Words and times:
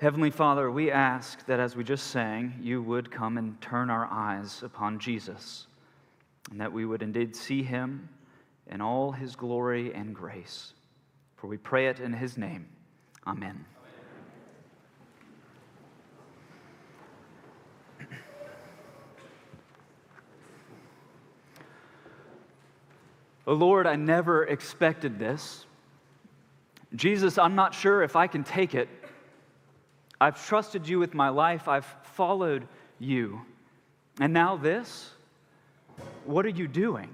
Heavenly 0.00 0.30
Father, 0.30 0.70
we 0.70 0.90
ask 0.90 1.44
that 1.44 1.60
as 1.60 1.76
we 1.76 1.84
just 1.84 2.06
sang, 2.06 2.54
you 2.58 2.80
would 2.80 3.10
come 3.10 3.36
and 3.36 3.60
turn 3.60 3.90
our 3.90 4.06
eyes 4.10 4.62
upon 4.62 4.98
Jesus, 4.98 5.66
and 6.50 6.58
that 6.58 6.72
we 6.72 6.86
would 6.86 7.02
indeed 7.02 7.36
see 7.36 7.62
him 7.62 8.08
in 8.68 8.80
all 8.80 9.12
his 9.12 9.36
glory 9.36 9.92
and 9.92 10.14
grace. 10.14 10.72
For 11.36 11.48
we 11.48 11.58
pray 11.58 11.88
it 11.88 12.00
in 12.00 12.14
his 12.14 12.38
name. 12.38 12.66
Amen. 13.26 13.62
Oh 23.46 23.52
Lord, 23.52 23.86
I 23.86 23.96
never 23.96 24.44
expected 24.44 25.18
this. 25.18 25.66
Jesus, 26.94 27.36
I'm 27.36 27.54
not 27.54 27.74
sure 27.74 28.02
if 28.02 28.16
I 28.16 28.26
can 28.26 28.44
take 28.44 28.74
it. 28.74 28.88
I've 30.20 30.44
trusted 30.46 30.86
you 30.86 30.98
with 30.98 31.14
my 31.14 31.30
life, 31.30 31.66
I've 31.66 31.86
followed 32.02 32.68
you. 32.98 33.40
And 34.20 34.32
now 34.32 34.56
this? 34.56 35.10
What 36.24 36.44
are 36.44 36.50
you 36.50 36.68
doing? 36.68 37.08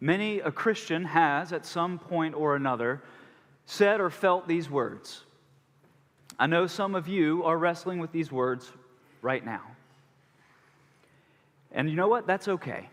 Many 0.00 0.38
a 0.38 0.52
Christian 0.52 1.04
has, 1.04 1.52
at 1.52 1.66
some 1.66 1.98
point 1.98 2.34
or 2.34 2.54
another, 2.54 3.02
said 3.66 4.00
or 4.00 4.10
felt 4.10 4.46
these 4.46 4.70
words. 4.70 5.24
I 6.38 6.46
know 6.46 6.68
some 6.68 6.94
of 6.94 7.08
you 7.08 7.42
are 7.44 7.58
wrestling 7.58 7.98
with 7.98 8.12
these 8.12 8.30
words 8.30 8.70
right 9.22 9.44
now. 9.44 9.62
And 11.72 11.90
you 11.90 11.96
know 11.96 12.08
what? 12.08 12.28
That's 12.28 12.46
okay. 12.46 12.88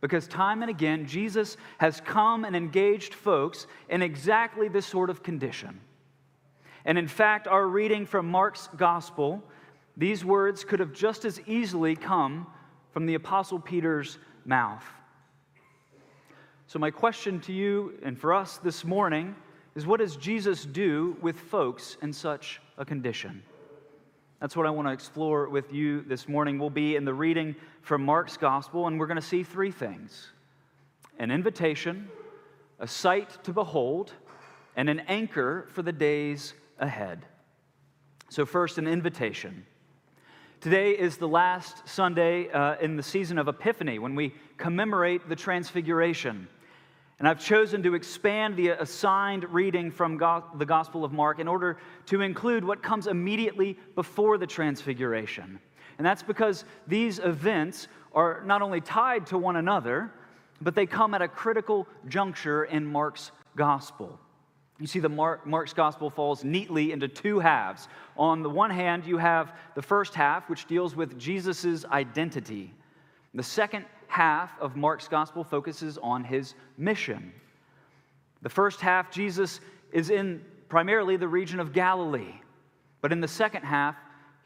Because 0.00 0.26
time 0.26 0.62
and 0.62 0.70
again, 0.70 1.06
Jesus 1.06 1.58
has 1.76 2.00
come 2.00 2.46
and 2.46 2.56
engaged 2.56 3.12
folks 3.12 3.66
in 3.90 4.00
exactly 4.00 4.68
this 4.68 4.86
sort 4.86 5.10
of 5.10 5.22
condition. 5.22 5.78
And 6.84 6.98
in 6.98 7.08
fact, 7.08 7.46
our 7.46 7.66
reading 7.66 8.06
from 8.06 8.28
Mark's 8.28 8.68
gospel, 8.76 9.42
these 9.96 10.24
words 10.24 10.64
could 10.64 10.80
have 10.80 10.92
just 10.92 11.24
as 11.24 11.40
easily 11.46 11.94
come 11.94 12.46
from 12.92 13.06
the 13.06 13.14
Apostle 13.14 13.58
Peter's 13.58 14.18
mouth. 14.44 14.84
So, 16.66 16.78
my 16.78 16.90
question 16.90 17.40
to 17.40 17.52
you 17.52 17.98
and 18.02 18.18
for 18.18 18.32
us 18.32 18.58
this 18.58 18.84
morning 18.84 19.34
is 19.74 19.86
what 19.86 20.00
does 20.00 20.16
Jesus 20.16 20.64
do 20.64 21.16
with 21.20 21.38
folks 21.38 21.96
in 22.02 22.12
such 22.12 22.60
a 22.78 22.84
condition? 22.84 23.42
That's 24.40 24.56
what 24.56 24.66
I 24.66 24.70
want 24.70 24.88
to 24.88 24.92
explore 24.92 25.48
with 25.48 25.72
you 25.72 26.00
this 26.02 26.26
morning. 26.26 26.58
We'll 26.58 26.70
be 26.70 26.96
in 26.96 27.04
the 27.04 27.12
reading 27.12 27.54
from 27.82 28.04
Mark's 28.04 28.36
gospel, 28.36 28.86
and 28.86 28.98
we're 28.98 29.06
going 29.06 29.16
to 29.16 29.22
see 29.22 29.42
three 29.42 29.70
things 29.70 30.30
an 31.18 31.30
invitation, 31.30 32.08
a 32.78 32.86
sight 32.86 33.44
to 33.44 33.52
behold, 33.52 34.14
and 34.76 34.88
an 34.88 35.00
anchor 35.00 35.66
for 35.72 35.82
the 35.82 35.92
days 35.92 36.54
ahead. 36.80 37.24
So, 38.28 38.44
first, 38.44 38.78
an 38.78 38.88
invitation. 38.88 39.64
Today 40.60 40.90
is 40.90 41.16
the 41.16 41.28
last 41.28 41.88
Sunday 41.88 42.50
uh, 42.50 42.76
in 42.80 42.96
the 42.96 43.02
season 43.02 43.38
of 43.38 43.48
Epiphany 43.48 43.98
when 43.98 44.14
we 44.14 44.34
commemorate 44.58 45.28
the 45.28 45.36
Transfiguration. 45.36 46.48
And 47.18 47.28
I've 47.28 47.40
chosen 47.40 47.82
to 47.82 47.94
expand 47.94 48.56
the 48.56 48.68
assigned 48.70 49.44
reading 49.52 49.90
from 49.90 50.16
go- 50.16 50.44
the 50.56 50.66
Gospel 50.66 51.04
of 51.04 51.12
Mark 51.12 51.38
in 51.38 51.48
order 51.48 51.78
to 52.06 52.20
include 52.20 52.64
what 52.64 52.82
comes 52.82 53.06
immediately 53.06 53.78
before 53.94 54.38
the 54.38 54.46
Transfiguration. 54.46 55.60
And 55.98 56.06
that's 56.06 56.22
because 56.22 56.64
these 56.86 57.18
events 57.18 57.88
are 58.14 58.42
not 58.44 58.62
only 58.62 58.80
tied 58.80 59.26
to 59.28 59.38
one 59.38 59.56
another, 59.56 60.12
but 60.60 60.74
they 60.74 60.86
come 60.86 61.14
at 61.14 61.22
a 61.22 61.28
critical 61.28 61.86
juncture 62.08 62.64
in 62.64 62.86
Mark's 62.86 63.32
Gospel. 63.56 64.18
You 64.80 64.86
see, 64.86 64.98
the 64.98 65.10
Mark, 65.10 65.46
Mark's 65.46 65.74
gospel 65.74 66.08
falls 66.08 66.42
neatly 66.42 66.92
into 66.92 67.06
two 67.06 67.38
halves. 67.38 67.86
On 68.16 68.42
the 68.42 68.48
one 68.48 68.70
hand, 68.70 69.04
you 69.04 69.18
have 69.18 69.54
the 69.74 69.82
first 69.82 70.14
half, 70.14 70.48
which 70.48 70.66
deals 70.66 70.96
with 70.96 71.18
Jesus' 71.18 71.84
identity. 71.84 72.72
The 73.34 73.42
second 73.42 73.84
half 74.06 74.58
of 74.58 74.76
Mark's 74.76 75.06
gospel 75.06 75.44
focuses 75.44 75.98
on 75.98 76.24
his 76.24 76.54
mission. 76.78 77.32
The 78.40 78.48
first 78.48 78.80
half, 78.80 79.10
Jesus 79.10 79.60
is 79.92 80.08
in 80.08 80.42
primarily 80.70 81.18
the 81.18 81.28
region 81.28 81.60
of 81.60 81.74
Galilee. 81.74 82.40
But 83.02 83.12
in 83.12 83.20
the 83.20 83.28
second 83.28 83.64
half, 83.64 83.96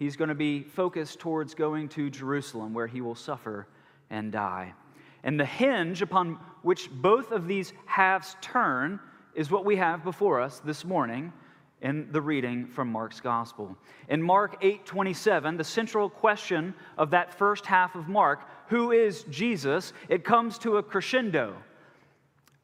he's 0.01 0.17
going 0.17 0.29
to 0.29 0.35
be 0.35 0.65
focused 0.65 1.21
towards 1.21 1.55
going 1.55 1.89
to 1.91 2.11
Jerusalem, 2.11 2.75
where 2.75 2.89
he 2.89 3.01
will 3.01 3.15
suffer 3.15 3.69
and 4.11 4.33
die. 4.33 4.75
And 5.23 5.39
the 5.39 5.47
hinge 5.47 6.03
upon 6.03 6.39
which 6.63 6.91
both 6.91 7.31
of 7.31 7.47
these 7.47 7.73
halves 7.87 8.37
turn 8.41 8.99
is 9.35 9.51
what 9.51 9.65
we 9.65 9.77
have 9.77 10.05
before 10.05 10.41
us 10.41 10.61
this 10.61 10.85
morning 10.85 11.33
in 11.81 12.11
the 12.13 12.21
reading 12.21 12.67
from 12.67 12.89
Mark's 12.89 13.21
gospel. 13.21 13.77
In 14.09 14.23
Mark 14.23 14.63
8:27, 14.63 15.57
the 15.57 15.65
central 15.65 16.09
question 16.09 16.75
of 16.97 17.11
that 17.11 17.35
first 17.35 17.67
half 17.67 17.95
of 17.95 18.09
Mark, 18.09 18.41
who 18.69 18.93
is 18.93 19.25
Jesus, 19.25 19.93
it 20.09 20.25
comes 20.25 20.59
to 20.59 20.79
a 20.79 20.83
crescendo 20.83 21.57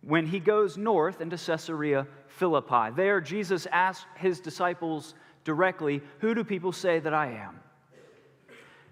when 0.02 0.26
he 0.26 0.40
goes 0.40 0.78
north 0.78 1.20
into 1.20 1.36
Caesarea 1.36 2.06
Philippi. 2.28 2.90
There 2.94 3.20
Jesus 3.20 3.66
asks 3.66 4.06
his 4.16 4.40
disciples 4.40 5.14
directly, 5.44 6.02
"Who 6.20 6.34
do 6.34 6.44
people 6.44 6.72
say 6.72 7.00
that 7.00 7.12
I 7.12 7.26
am?" 7.32 7.60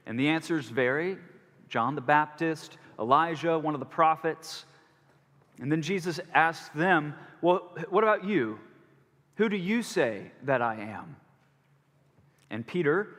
And 0.05 0.19
the 0.19 0.29
answers 0.29 0.69
vary. 0.69 1.19
John 1.69 1.95
the 1.95 2.01
Baptist, 2.01 2.79
Elijah, 2.99 3.59
one 3.59 3.75
of 3.75 3.81
the 3.81 3.87
prophets. 3.87 4.67
And 5.61 5.71
then 5.71 5.83
Jesus 5.83 6.21
asks 6.35 6.69
them, 6.75 7.15
Well, 7.41 7.77
what 7.91 8.05
about 8.05 8.25
you? 8.25 8.59
Who 9.37 9.49
do 9.49 9.57
you 9.57 9.83
say 9.83 10.31
that 10.45 10.63
I 10.63 10.77
am? 10.77 11.17
And 12.51 12.67
Peter, 12.67 13.17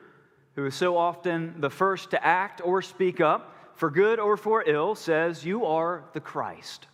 who 0.55 0.65
is 0.65 0.75
so 0.75 0.97
often 0.97 1.55
the 1.59 1.69
first 1.69 2.11
to 2.11 2.25
act 2.25 2.61
or 2.63 2.81
speak 2.81 3.21
up, 3.21 3.55
for 3.75 3.89
good 3.89 4.19
or 4.19 4.35
for 4.35 4.63
ill, 4.67 4.95
says, 4.95 5.45
You 5.45 5.65
are 5.65 6.03
the 6.13 6.19
Christ. 6.19 6.87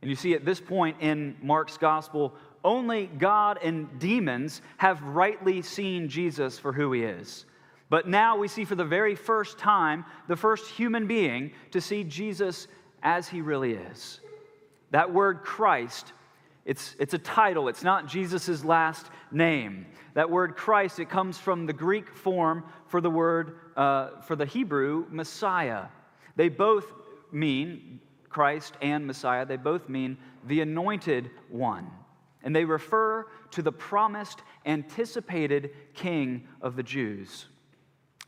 And 0.00 0.10
you 0.10 0.16
see, 0.16 0.34
at 0.34 0.44
this 0.44 0.60
point 0.60 0.96
in 1.00 1.36
Mark's 1.42 1.76
gospel, 1.76 2.34
only 2.64 3.06
God 3.06 3.58
and 3.62 3.98
demons 3.98 4.62
have 4.78 5.02
rightly 5.02 5.62
seen 5.62 6.08
Jesus 6.08 6.58
for 6.58 6.72
who 6.72 6.92
he 6.92 7.02
is. 7.02 7.44
But 7.88 8.08
now 8.08 8.36
we 8.36 8.48
see 8.48 8.64
for 8.64 8.74
the 8.74 8.84
very 8.84 9.14
first 9.14 9.58
time 9.58 10.04
the 10.26 10.36
first 10.36 10.70
human 10.70 11.06
being 11.06 11.52
to 11.70 11.80
see 11.80 12.02
Jesus 12.02 12.66
as 13.02 13.28
he 13.28 13.40
really 13.40 13.72
is. 13.72 14.20
That 14.90 15.12
word 15.12 15.42
Christ, 15.42 16.12
it's, 16.64 16.96
it's 16.98 17.14
a 17.14 17.18
title, 17.18 17.68
it's 17.68 17.82
not 17.82 18.06
Jesus' 18.06 18.64
last 18.64 19.06
name. 19.30 19.86
That 20.14 20.30
word 20.30 20.56
Christ, 20.56 20.98
it 20.98 21.10
comes 21.10 21.38
from 21.38 21.66
the 21.66 21.72
Greek 21.72 22.14
form 22.14 22.64
for 22.86 23.00
the 23.00 23.10
word, 23.10 23.58
uh, 23.76 24.20
for 24.22 24.36
the 24.36 24.46
Hebrew, 24.46 25.06
Messiah. 25.10 25.86
They 26.36 26.48
both 26.48 26.86
mean, 27.32 28.00
Christ 28.28 28.74
and 28.80 29.06
Messiah, 29.06 29.46
they 29.46 29.56
both 29.56 29.88
mean 29.88 30.16
the 30.46 30.60
anointed 30.60 31.30
one. 31.48 31.90
And 32.42 32.54
they 32.54 32.64
refer 32.64 33.26
to 33.52 33.62
the 33.62 33.72
promised, 33.72 34.40
anticipated 34.64 35.70
king 35.94 36.46
of 36.60 36.76
the 36.76 36.82
Jews. 36.82 37.46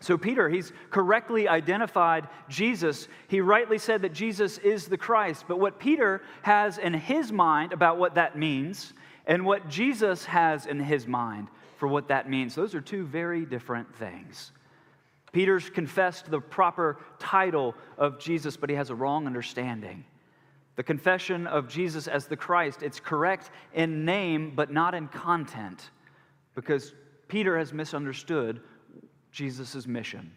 So, 0.00 0.16
Peter, 0.16 0.48
he's 0.48 0.72
correctly 0.91 1.48
identified 1.48 2.28
Jesus. 2.48 3.09
He 3.26 3.41
rightly 3.41 3.78
said 3.78 4.03
that 4.03 4.12
Jesus 4.12 4.59
is 4.59 4.86
the 4.86 4.97
Christ. 4.97 5.47
But 5.48 5.59
what 5.59 5.81
Peter 5.81 6.22
has 6.42 6.78
in 6.78 6.94
his 6.94 7.32
mind 7.32 7.72
about 7.72 7.98
what 7.98 8.14
that 8.14 8.38
means 8.38 8.92
and 9.26 9.44
what 9.44 9.69
Jesus 9.69 10.25
has 10.26 10.66
in 10.66 10.78
his 10.78 11.06
mind 11.06 11.48
for 11.78 11.88
what 11.88 12.09
that 12.09 12.31
means, 12.31 12.54
those 12.54 12.75
are 12.75 12.81
two 12.81 13.04
very 13.04 13.44
different 13.44 13.92
things. 13.97 14.53
Peter's 15.32 15.69
confessed 15.69 16.30
the 16.30 16.41
proper 16.41 16.98
title 17.19 17.75
of 17.98 18.19
Jesus, 18.19 18.56
but 18.56 18.70
he 18.70 18.76
has 18.76 18.91
a 18.91 18.94
wrong 18.94 19.26
understanding. 19.26 20.04
The 20.76 20.82
confession 20.84 21.47
of 21.48 21.69
Jesus 21.69 22.06
as 22.06 22.26
the 22.26 22.36
Christ, 22.36 22.82
it's 22.82 23.00
correct 23.00 23.50
in 23.75 24.04
name, 24.04 24.53
but 24.54 24.72
not 24.72 24.94
in 24.94 25.09
content, 25.09 25.91
because 26.54 26.94
Peter 27.27 27.59
has 27.59 27.72
misunderstood 27.72 28.60
Jesus' 29.33 29.86
mission. 29.86 30.30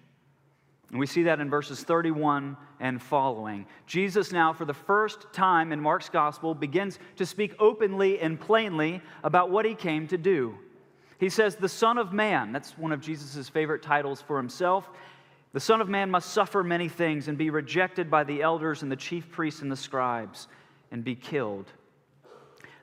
And 0.89 0.99
we 0.99 1.07
see 1.07 1.23
that 1.23 1.39
in 1.39 1.49
verses 1.49 1.83
31 1.83 2.57
and 2.81 3.01
following. 3.01 3.65
Jesus, 3.87 4.31
now, 4.31 4.51
for 4.51 4.65
the 4.65 4.73
first 4.73 5.31
time 5.31 5.71
in 5.71 5.79
Mark's 5.79 6.09
gospel, 6.09 6.53
begins 6.53 6.99
to 7.15 7.25
speak 7.25 7.55
openly 7.59 8.19
and 8.19 8.39
plainly 8.39 9.01
about 9.23 9.49
what 9.49 9.65
he 9.65 9.73
came 9.73 10.07
to 10.07 10.17
do. 10.17 10.55
He 11.17 11.29
says, 11.29 11.55
The 11.55 11.69
Son 11.69 11.97
of 11.97 12.11
Man, 12.11 12.51
that's 12.51 12.77
one 12.77 12.91
of 12.91 12.99
Jesus' 12.99 13.47
favorite 13.47 13.81
titles 13.81 14.21
for 14.21 14.35
himself. 14.35 14.89
The 15.53 15.59
Son 15.59 15.79
of 15.79 15.87
Man 15.87 16.11
must 16.11 16.31
suffer 16.31 16.63
many 16.63 16.89
things 16.89 17.27
and 17.27 17.37
be 17.37 17.49
rejected 17.49 18.11
by 18.11 18.23
the 18.25 18.41
elders 18.41 18.83
and 18.83 18.91
the 18.91 18.95
chief 18.97 19.29
priests 19.31 19.61
and 19.61 19.71
the 19.71 19.77
scribes 19.77 20.47
and 20.91 21.03
be 21.03 21.15
killed 21.15 21.71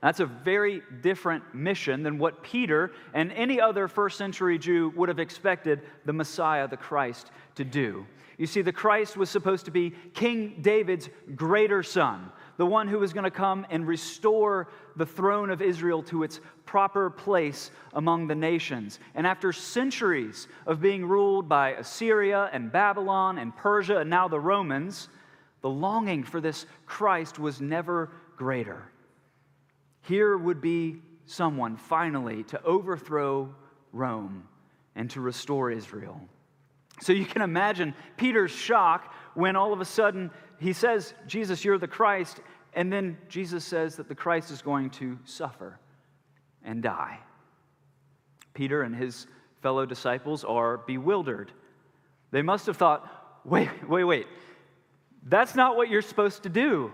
that's 0.01 0.21
a 0.21 0.27
very 0.27 0.83
different 1.03 1.55
mission 1.55 2.03
than 2.03 2.19
what 2.19 2.43
Peter 2.43 2.93
and 3.15 3.33
any 3.33 3.61
other 3.61 3.89
first 3.89 4.17
century 4.17 4.59
Jew 4.59 4.93
would 4.97 5.09
have 5.09 5.19
expected 5.19 5.83
the 6.05 6.13
Messiah, 6.13 6.69
the 6.69 6.77
Christ, 6.77 7.31
to 7.57 7.65
do. 7.65 8.07
You 8.39 8.47
see, 8.47 8.63
the 8.63 8.73
Christ 8.73 9.17
was 9.17 9.29
supposed 9.29 9.65
to 9.65 9.73
be 9.73 9.93
King 10.15 10.59
David's 10.61 11.11
greater 11.35 11.83
son, 11.83 12.31
the 12.57 12.67
one 12.67 12.87
who 12.87 13.01
was 13.01 13.13
going 13.13 13.25
to 13.25 13.31
come 13.33 13.67
and 13.69 13.87
restore 13.87 14.69
the 14.95 15.07
throne 15.07 15.51
of 15.51 15.61
Israel 15.61 16.05
to 16.05 16.23
its 16.23 16.41
proper 16.65 17.11
place 17.11 17.73
among 17.95 18.29
the 18.29 18.35
nations. 18.37 19.01
And 19.17 19.27
after 19.27 19.53
centuries 19.53 20.47
of 20.67 20.81
being 20.81 21.05
ruled 21.05 21.49
by 21.49 21.71
Assyria 21.71 22.49
and 22.53 22.71
Babylon 22.71 23.39
and 23.39 23.57
Persia 23.57 23.99
and 23.99 24.11
now 24.11 24.29
the 24.29 24.39
Romans, 24.39 25.09
the 25.61 25.71
longing 25.71 26.23
for 26.23 26.41
this 26.41 26.67
Christ 26.87 27.41
was 27.41 27.61
never 27.61 28.13
greater. 28.37 28.89
Here 30.09 30.39
would 30.39 30.63
be 30.63 31.03
someone 31.27 31.77
finally 31.77 32.43
to 32.45 32.63
overthrow 32.63 33.55
Rome 33.93 34.49
and 34.97 35.11
to 35.11 35.21
restore 35.21 35.71
Israel. 35.71 36.19
So 37.03 37.13
you 37.13 37.27
can 37.27 37.43
imagine 37.43 37.95
Peter's 38.17 38.51
shock 38.51 39.13
when 39.35 39.55
all 39.55 39.75
of 39.75 39.83
a 39.83 39.85
sudden 39.85 40.31
he 40.59 40.73
says, 40.73 41.13
Jesus, 41.27 41.63
you're 41.63 41.77
the 41.77 41.87
Christ. 41.87 42.41
And 42.73 42.91
then 42.91 43.19
Jesus 43.29 43.67
says 43.67 43.97
that 43.97 44.09
the 44.09 44.15
Christ 44.15 44.51
is 44.51 44.63
going 44.63 44.89
to 44.93 45.19
suffer 45.27 45.79
and 46.65 46.83
die. 46.83 47.19
Peter 48.55 48.81
and 48.81 48.97
his 48.97 49.27
fellow 49.61 49.85
disciples 49.85 50.43
are 50.43 50.79
bewildered. 50.79 51.53
They 52.31 52.41
must 52.41 52.65
have 52.65 52.79
thought, 52.79 53.07
wait, 53.45 53.69
wait, 53.87 54.05
wait. 54.05 54.27
That's 55.23 55.55
not 55.55 55.77
what 55.77 55.91
you're 55.91 56.01
supposed 56.01 56.45
to 56.45 56.49
do. 56.49 56.93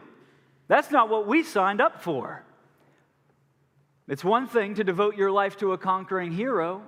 That's 0.67 0.91
not 0.91 1.09
what 1.09 1.29
we 1.29 1.45
signed 1.45 1.81
up 1.81 2.03
for. 2.03 2.45
It's 4.07 4.25
one 4.25 4.47
thing 4.47 4.75
to 4.75 4.85
devote 4.85 5.17
your 5.17 5.31
life 5.31 5.57
to 5.59 5.73
a 5.73 5.79
conquering 5.79 6.33
hero, 6.33 6.83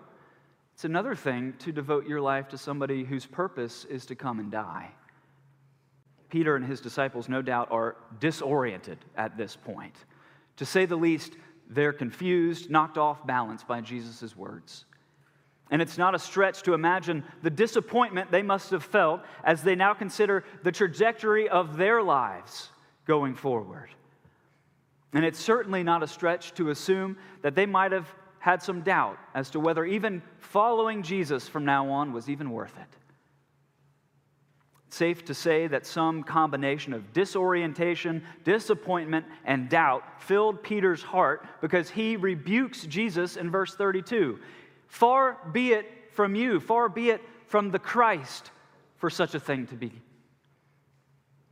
it's 0.74 0.84
another 0.84 1.14
thing 1.14 1.54
to 1.60 1.72
devote 1.72 2.06
your 2.06 2.20
life 2.20 2.48
to 2.48 2.58
somebody 2.58 3.02
whose 3.02 3.24
purpose 3.24 3.86
is 3.86 4.04
to 4.06 4.14
come 4.14 4.38
and 4.38 4.50
die. 4.50 4.90
Peter 6.28 6.54
and 6.54 6.66
his 6.66 6.82
disciples, 6.82 7.30
no 7.30 7.40
doubt, 7.40 7.68
are 7.70 7.96
disoriented 8.20 8.98
at 9.16 9.38
this 9.38 9.56
point. 9.56 9.94
To 10.56 10.66
say 10.66 10.84
the 10.84 10.96
least, 10.96 11.32
they're 11.70 11.94
confused, 11.94 12.68
knocked 12.68 12.98
off 12.98 13.26
balance 13.26 13.64
by 13.64 13.80
Jesus' 13.80 14.36
words. 14.36 14.84
And 15.70 15.80
it's 15.80 15.96
not 15.96 16.14
a 16.14 16.18
stretch 16.18 16.62
to 16.64 16.74
imagine 16.74 17.24
the 17.42 17.48
disappointment 17.48 18.30
they 18.30 18.42
must 18.42 18.70
have 18.70 18.84
felt 18.84 19.22
as 19.42 19.62
they 19.62 19.74
now 19.74 19.94
consider 19.94 20.44
the 20.62 20.72
trajectory 20.72 21.48
of 21.48 21.78
their 21.78 22.02
lives 22.02 22.68
going 23.06 23.34
forward. 23.34 23.88
And 25.12 25.24
it's 25.24 25.38
certainly 25.38 25.82
not 25.82 26.02
a 26.02 26.06
stretch 26.06 26.52
to 26.54 26.70
assume 26.70 27.16
that 27.42 27.54
they 27.54 27.66
might 27.66 27.92
have 27.92 28.12
had 28.38 28.62
some 28.62 28.82
doubt 28.82 29.18
as 29.34 29.50
to 29.50 29.60
whether 29.60 29.84
even 29.84 30.22
following 30.38 31.02
Jesus 31.02 31.48
from 31.48 31.64
now 31.64 31.88
on 31.90 32.12
was 32.12 32.28
even 32.28 32.50
worth 32.50 32.76
it. 32.76 32.96
Safe 34.88 35.24
to 35.24 35.34
say 35.34 35.66
that 35.66 35.84
some 35.84 36.22
combination 36.22 36.92
of 36.92 37.12
disorientation, 37.12 38.22
disappointment, 38.44 39.26
and 39.44 39.68
doubt 39.68 40.22
filled 40.22 40.62
Peter's 40.62 41.02
heart 41.02 41.46
because 41.60 41.90
he 41.90 42.16
rebukes 42.16 42.86
Jesus 42.86 43.36
in 43.36 43.50
verse 43.50 43.74
32. 43.74 44.38
Far 44.86 45.38
be 45.52 45.72
it 45.72 45.86
from 46.12 46.34
you, 46.34 46.60
far 46.60 46.88
be 46.88 47.10
it 47.10 47.20
from 47.46 47.70
the 47.70 47.78
Christ 47.78 48.50
for 48.96 49.10
such 49.10 49.34
a 49.34 49.40
thing 49.40 49.66
to 49.66 49.74
be. 49.74 49.92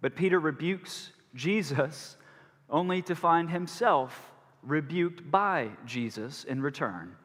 But 0.00 0.17
Peter 0.17 0.39
rebukes 0.39 1.11
Jesus 1.35 2.17
only 2.70 3.02
to 3.02 3.14
find 3.14 3.50
himself 3.50 4.32
rebuked 4.62 5.31
by 5.31 5.70
Jesus 5.87 6.44
in 6.44 6.62
return. 6.62 7.16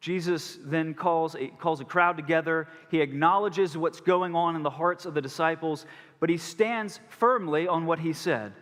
Jesus 0.00 0.58
then 0.62 0.94
calls 0.94 1.34
a, 1.34 1.48
calls 1.48 1.80
a 1.80 1.84
crowd 1.84 2.16
together. 2.16 2.68
He 2.90 3.00
acknowledges 3.00 3.76
what's 3.76 4.00
going 4.00 4.34
on 4.34 4.54
in 4.54 4.62
the 4.62 4.70
hearts 4.70 5.06
of 5.06 5.14
the 5.14 5.22
disciples, 5.22 5.86
but 6.20 6.30
he 6.30 6.36
stands 6.36 7.00
firmly 7.08 7.66
on 7.66 7.86
what 7.86 7.98
he 7.98 8.12
said. 8.12 8.52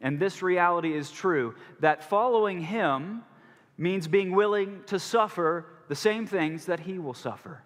And 0.00 0.20
this 0.20 0.42
reality 0.42 0.94
is 0.94 1.10
true 1.10 1.54
that 1.80 2.04
following 2.04 2.60
him 2.60 3.22
means 3.78 4.06
being 4.06 4.32
willing 4.32 4.82
to 4.86 4.98
suffer 4.98 5.66
the 5.88 5.94
same 5.94 6.26
things 6.26 6.66
that 6.66 6.80
he 6.80 6.98
will 6.98 7.14
suffer. 7.14 7.62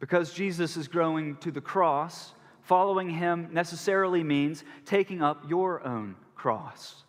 Because 0.00 0.32
Jesus 0.32 0.76
is 0.76 0.88
growing 0.88 1.36
to 1.36 1.50
the 1.50 1.60
cross, 1.60 2.34
following 2.62 3.08
him 3.08 3.48
necessarily 3.52 4.22
means 4.22 4.64
taking 4.84 5.22
up 5.22 5.48
your 5.48 5.86
own 5.86 6.16
cross. 6.44 7.04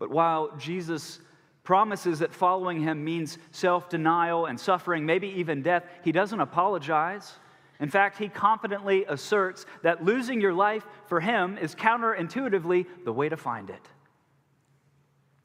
But 0.00 0.10
while 0.10 0.56
Jesus 0.56 1.20
promises 1.62 2.18
that 2.18 2.34
following 2.34 2.80
him 2.80 3.04
means 3.04 3.38
self 3.52 3.88
denial 3.88 4.46
and 4.46 4.58
suffering, 4.58 5.06
maybe 5.06 5.28
even 5.28 5.62
death, 5.62 5.84
he 6.02 6.10
doesn't 6.10 6.40
apologize. 6.40 7.34
In 7.78 7.88
fact, 7.88 8.18
he 8.18 8.28
confidently 8.28 9.04
asserts 9.08 9.64
that 9.84 10.04
losing 10.04 10.40
your 10.40 10.52
life 10.52 10.84
for 11.06 11.20
him 11.20 11.56
is 11.56 11.76
counterintuitively 11.76 12.84
the 13.04 13.12
way 13.12 13.28
to 13.28 13.36
find 13.36 13.70
it. 13.70 13.88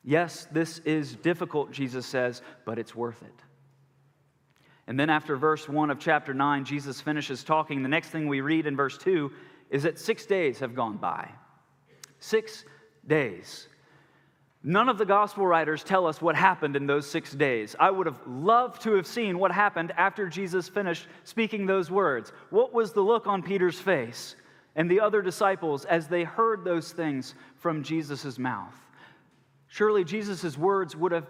Yes, 0.03 0.47
this 0.51 0.79
is 0.79 1.17
difficult, 1.17 1.71
Jesus 1.71 2.07
says, 2.07 2.41
but 2.65 2.79
it's 2.79 2.95
worth 2.95 3.21
it. 3.21 3.43
And 4.87 4.99
then 4.99 5.11
after 5.11 5.35
verse 5.35 5.69
1 5.69 5.91
of 5.91 5.99
chapter 5.99 6.33
9, 6.33 6.65
Jesus 6.65 6.99
finishes 6.99 7.43
talking. 7.43 7.83
The 7.83 7.89
next 7.89 8.09
thing 8.09 8.27
we 8.27 8.41
read 8.41 8.65
in 8.65 8.75
verse 8.75 8.97
2 8.97 9.31
is 9.69 9.83
that 9.83 9.99
six 9.99 10.25
days 10.25 10.57
have 10.57 10.73
gone 10.73 10.97
by. 10.97 11.29
Six 12.19 12.65
days. 13.07 13.67
None 14.63 14.89
of 14.89 14.97
the 14.97 15.05
gospel 15.05 15.45
writers 15.45 15.83
tell 15.83 16.07
us 16.07 16.21
what 16.21 16.35
happened 16.35 16.75
in 16.75 16.87
those 16.87 17.09
six 17.09 17.31
days. 17.33 17.75
I 17.79 17.89
would 17.89 18.05
have 18.05 18.19
loved 18.27 18.81
to 18.81 18.93
have 18.95 19.07
seen 19.07 19.39
what 19.39 19.51
happened 19.51 19.93
after 19.95 20.27
Jesus 20.27 20.67
finished 20.67 21.07
speaking 21.23 21.65
those 21.65 21.89
words. 21.89 22.33
What 22.49 22.73
was 22.73 22.91
the 22.91 23.01
look 23.01 23.27
on 23.27 23.43
Peter's 23.43 23.79
face 23.79 24.35
and 24.75 24.91
the 24.91 24.99
other 24.99 25.21
disciples 25.21 25.85
as 25.85 26.07
they 26.07 26.23
heard 26.23 26.65
those 26.65 26.91
things 26.91 27.35
from 27.55 27.83
Jesus' 27.83 28.37
mouth? 28.37 28.75
Surely 29.69 30.03
Jesus' 30.03 30.57
words 30.57 30.95
would 30.95 31.11
have 31.11 31.27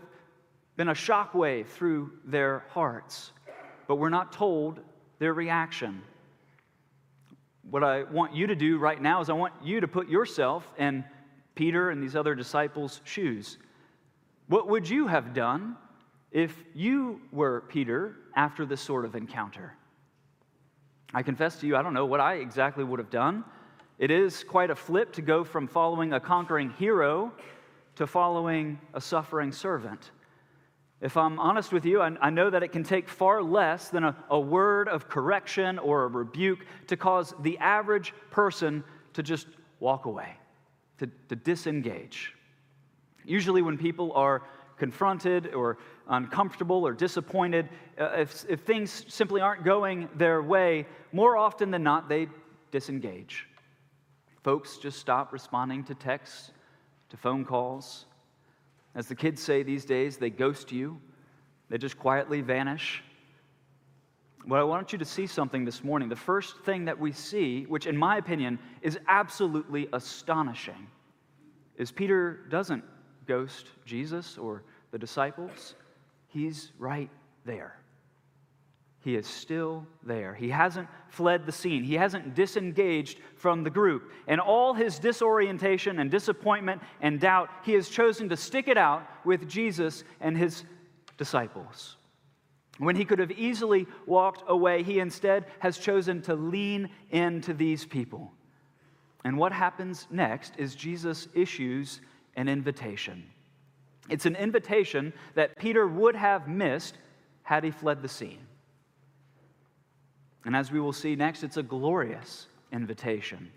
been 0.75 0.89
a 0.89 0.94
shockwave 0.94 1.68
through 1.68 2.12
their 2.25 2.63
hearts, 2.69 3.33
but 3.88 3.95
we're 3.95 4.09
not 4.09 4.31
told 4.31 4.80
their 5.19 5.33
reaction. 5.33 6.01
What 7.69 7.83
I 7.83 8.03
want 8.03 8.33
you 8.33 8.47
to 8.47 8.56
do 8.56 8.77
right 8.77 9.01
now 9.01 9.21
is 9.21 9.30
I 9.30 9.33
want 9.33 9.53
you 9.63 9.81
to 9.81 9.88
put 9.88 10.07
yourself 10.07 10.68
in 10.77 11.03
Peter 11.57 11.89
and 11.89 12.01
these 12.01 12.15
other 12.15 12.36
disciples' 12.36 13.01
shoes. 13.04 13.57
What 14.48 14.69
would 14.69 14.88
you 14.88 15.07
have 15.07 15.33
done 15.33 15.75
if 16.31 16.63
you 16.74 17.19
were 17.31 17.62
Peter 17.68 18.15
after 18.36 18.65
this 18.65 18.80
sort 18.80 19.04
of 19.04 19.15
encounter? 19.15 19.74
I 21.13 21.24
confess 21.24 21.59
to 21.59 21.68
you, 21.68 21.75
I 21.75 21.81
don't 21.81 21.94
know 21.94 22.06
what 22.06 22.19
I 22.19 22.36
exactly 22.36 22.83
would 22.83 23.00
have 23.00 23.09
done. 23.09 23.44
It 23.98 24.12
is 24.12 24.44
quite 24.44 24.69
a 24.69 24.75
flip 24.75 25.12
to 25.13 25.21
go 25.21 25.44
from 25.44 25.68
following 25.68 26.13
a 26.13 26.19
conquering 26.19 26.69
hero 26.71 27.33
to 27.95 28.06
following 28.06 28.80
a 28.94 29.01
suffering 29.01 29.51
servant. 29.51 30.12
If 31.01 31.18
I'm 31.18 31.39
honest 31.39 31.71
with 31.71 31.86
you, 31.86 32.01
I, 32.01 32.15
I 32.21 32.30
know 32.30 32.50
that 32.51 32.62
it 32.62 32.71
can 32.71 32.83
take 32.83 33.09
far 33.09 33.42
less 33.42 33.90
than 33.90 34.04
a, 34.04 34.16
a 34.30 34.40
word 34.40 34.90
of 34.90 35.09
correction 35.09 35.80
or 35.80 36.04
a 36.04 36.07
rebuke 36.07 36.66
to 36.87 36.97
cause 36.97 37.33
the 37.42 37.57
average 37.57 38.14
person 38.30 38.83
to 39.14 39.23
just 39.23 39.47
walk 39.80 40.06
away 40.06 40.37
to, 40.99 41.07
to 41.30 41.35
disengage. 41.35 42.33
Usually, 43.25 43.61
when 43.61 43.77
people 43.77 44.11
are 44.13 44.44
confronted 44.77 45.54
or 45.54 45.77
uncomfortable 46.07 46.87
or 46.87 46.94
disappointed, 46.94 47.68
uh, 47.99 48.11
if, 48.18 48.45
if 48.47 48.61
things 48.61 49.06
simply 49.07 49.42
aren't 49.42 49.63
going 49.63 50.07
their 50.16 50.42
way, 50.42 50.85
more 51.11 51.35
often 51.35 51.71
than 51.71 51.83
not, 51.83 52.07
they 52.07 52.27
disengage. 52.71 53.47
Folks 54.44 54.77
just 54.77 54.99
stop 54.99 55.33
responding 55.33 55.83
to 55.85 55.95
texts, 55.95 56.51
to 57.09 57.18
phone 57.18 57.44
calls. 57.44 58.06
As 58.95 59.07
the 59.07 59.16
kids 59.16 59.42
say 59.42 59.63
these 59.63 59.85
days, 59.85 60.18
they 60.18 60.30
ghost 60.30 60.71
you, 60.71 60.99
they 61.69 61.77
just 61.77 61.99
quietly 61.99 62.42
vanish. 62.42 63.04
But 64.45 64.59
I 64.59 64.63
want 64.63 64.94
you 64.94 64.97
to 64.99 65.06
see 65.06 65.27
something 65.27 65.65
this 65.65 65.83
morning. 65.83 66.09
The 66.09 66.15
first 66.15 66.59
thing 66.59 66.85
that 66.85 66.97
we 66.97 67.11
see, 67.11 67.63
which 67.65 67.87
in 67.87 67.97
my 67.97 68.17
opinion 68.17 68.59
is 68.81 68.97
absolutely 69.07 69.87
astonishing, 69.91 70.87
is 71.77 71.91
Peter 71.91 72.45
doesn't 72.49 72.83
ghost 73.25 73.67
Jesus 73.85 74.37
or 74.37 74.63
the 74.91 74.97
disciples. 74.97 75.75
He's 76.27 76.71
right 76.77 77.09
there. 77.45 77.77
He 79.01 79.15
is 79.15 79.27
still 79.27 79.85
there. 80.03 80.33
He 80.33 80.49
hasn't 80.49 80.87
fled 81.09 81.45
the 81.45 81.51
scene. 81.51 81.83
He 81.83 81.94
hasn't 81.94 82.35
disengaged 82.35 83.19
from 83.35 83.63
the 83.63 83.69
group. 83.69 84.11
And 84.27 84.41
all 84.41 84.73
his 84.73 84.99
disorientation 84.99 85.99
and 85.99 86.11
disappointment 86.11 86.81
and 86.99 87.19
doubt, 87.19 87.49
he 87.63 87.73
has 87.73 87.89
chosen 87.89 88.27
to 88.29 88.37
stick 88.37 88.67
it 88.67 88.77
out 88.77 89.07
with 89.23 89.47
Jesus 89.47 90.03
and 90.19 90.37
his 90.37 90.65
disciples. 91.17 91.95
When 92.78 92.96
he 92.96 93.06
could 93.06 93.19
have 93.19 93.31
easily 93.31 93.88
walked 94.06 94.44
away, 94.48 94.84
he 94.84 95.00
instead 95.00 95.46
has 95.60 95.78
chosen 95.78 96.22
to 96.24 96.36
lean 96.36 96.90
into 97.12 97.54
these 97.54 97.86
people. 97.86 98.31
And 99.24 99.38
what 99.38 99.52
happens 99.52 100.07
next 100.12 100.54
is 100.57 100.76
Jesus 100.76 101.28
issues 101.34 102.02
an 102.36 102.48
invitation. 102.48 103.24
It's 104.10 104.26
an 104.26 104.36
invitation 104.36 105.12
that 105.34 105.57
Peter 105.57 105.88
would 105.88 106.16
have 106.16 106.48
missed 106.48 106.98
had 107.44 107.64
he 107.64 107.72
fled 107.72 108.02
the 108.02 108.07
scene. 108.07 108.46
And 110.46 110.56
as 110.56 110.72
we 110.72 110.80
will 110.80 110.94
see 110.94 111.16
next, 111.16 111.44
it's 111.44 111.57
a 111.57 111.64
glorious 111.64 112.48
invitation. 112.72 113.52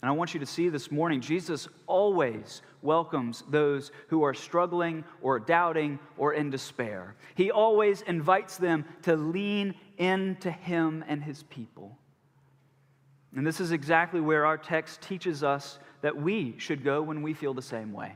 And 0.00 0.08
I 0.08 0.14
want 0.14 0.32
you 0.32 0.40
to 0.40 0.46
see 0.46 0.68
this 0.68 0.92
morning, 0.92 1.20
Jesus 1.20 1.66
always 1.88 2.62
welcomes 2.82 3.42
those 3.48 3.90
who 4.08 4.22
are 4.22 4.34
struggling 4.34 5.04
or 5.20 5.40
doubting 5.40 5.98
or 6.16 6.34
in 6.34 6.50
despair. 6.50 7.16
He 7.34 7.50
always 7.50 8.02
invites 8.02 8.58
them 8.58 8.84
to 9.02 9.16
lean 9.16 9.74
into 9.96 10.52
Him 10.52 11.04
and 11.08 11.22
His 11.22 11.42
people. 11.44 11.98
And 13.34 13.44
this 13.44 13.60
is 13.60 13.72
exactly 13.72 14.20
where 14.20 14.46
our 14.46 14.56
text 14.56 15.02
teaches 15.02 15.42
us 15.42 15.80
that 16.02 16.16
we 16.16 16.54
should 16.58 16.84
go 16.84 17.02
when 17.02 17.22
we 17.22 17.34
feel 17.34 17.52
the 17.52 17.60
same 17.60 17.92
way. 17.92 18.14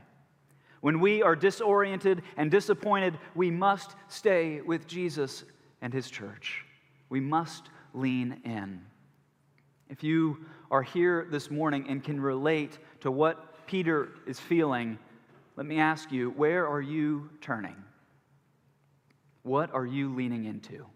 When 0.79 1.01
we 1.01 1.21
are 1.21 1.35
disoriented 1.35 2.23
and 2.37 2.49
disappointed, 2.49 3.17
we 3.35 3.51
must 3.51 3.91
stay 4.07 4.61
with 4.61 4.87
Jesus 4.87 5.43
and 5.81 5.93
His 5.93 6.09
church. 6.09 6.65
We 7.09 7.19
must 7.19 7.69
lean 7.93 8.41
in. 8.45 8.81
If 9.93 10.03
you 10.03 10.43
are 10.71 10.81
here 10.81 11.27
this 11.29 11.51
morning 11.51 11.85
and 11.87 12.03
can 12.03 12.19
relate 12.19 12.79
to 13.01 13.11
what 13.11 13.67
Peter 13.67 14.09
is 14.25 14.39
feeling, 14.39 14.97
let 15.55 15.67
me 15.67 15.77
ask 15.77 16.11
you 16.11 16.31
where 16.31 16.67
are 16.67 16.81
you 16.81 17.29
turning? 17.41 17.75
What 19.43 19.71
are 19.71 19.85
you 19.85 20.11
leaning 20.11 20.45
into? 20.45 20.87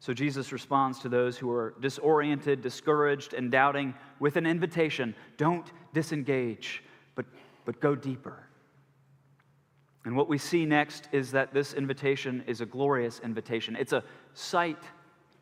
So 0.00 0.12
Jesus 0.12 0.50
responds 0.50 0.98
to 0.98 1.08
those 1.08 1.38
who 1.38 1.48
are 1.48 1.76
disoriented, 1.80 2.60
discouraged, 2.60 3.34
and 3.34 3.52
doubting 3.52 3.94
with 4.18 4.34
an 4.34 4.44
invitation 4.44 5.14
don't 5.36 5.70
disengage, 5.94 6.82
but, 7.14 7.24
but 7.64 7.80
go 7.80 7.94
deeper. 7.94 8.48
And 10.04 10.16
what 10.16 10.28
we 10.28 10.38
see 10.38 10.66
next 10.66 11.08
is 11.12 11.30
that 11.30 11.54
this 11.54 11.72
invitation 11.72 12.42
is 12.48 12.62
a 12.62 12.66
glorious 12.66 13.20
invitation. 13.20 13.76
It's 13.76 13.92
a 13.92 14.02
sight 14.34 14.82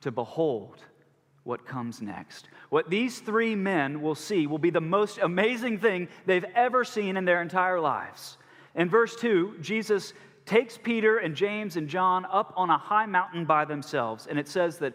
to 0.02 0.10
behold 0.10 0.82
what 1.44 1.66
comes 1.66 2.02
next. 2.02 2.48
What 2.70 2.90
these 2.90 3.20
three 3.20 3.54
men 3.54 4.00
will 4.00 4.14
see 4.14 4.46
will 4.46 4.58
be 4.58 4.70
the 4.70 4.80
most 4.80 5.18
amazing 5.18 5.78
thing 5.78 6.08
they've 6.26 6.44
ever 6.54 6.84
seen 6.84 7.16
in 7.16 7.24
their 7.24 7.42
entire 7.42 7.78
lives. 7.78 8.38
In 8.74 8.88
verse 8.88 9.14
2, 9.16 9.58
Jesus 9.60 10.14
takes 10.46 10.76
Peter 10.76 11.18
and 11.18 11.34
James 11.34 11.76
and 11.76 11.88
John 11.88 12.26
up 12.26 12.52
on 12.56 12.70
a 12.70 12.78
high 12.78 13.06
mountain 13.06 13.44
by 13.44 13.64
themselves, 13.64 14.26
and 14.26 14.38
it 14.38 14.48
says 14.48 14.78
that 14.78 14.94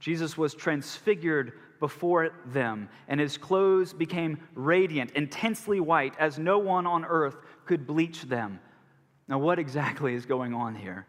Jesus 0.00 0.38
was 0.38 0.54
transfigured 0.54 1.52
before 1.78 2.30
them, 2.46 2.88
and 3.08 3.20
his 3.20 3.36
clothes 3.36 3.92
became 3.92 4.38
radiant, 4.54 5.10
intensely 5.12 5.80
white, 5.80 6.14
as 6.18 6.38
no 6.38 6.58
one 6.58 6.86
on 6.86 7.04
earth 7.04 7.36
could 7.66 7.86
bleach 7.86 8.22
them. 8.22 8.60
Now, 9.28 9.38
what 9.38 9.58
exactly 9.58 10.14
is 10.14 10.26
going 10.26 10.54
on 10.54 10.74
here? 10.74 11.06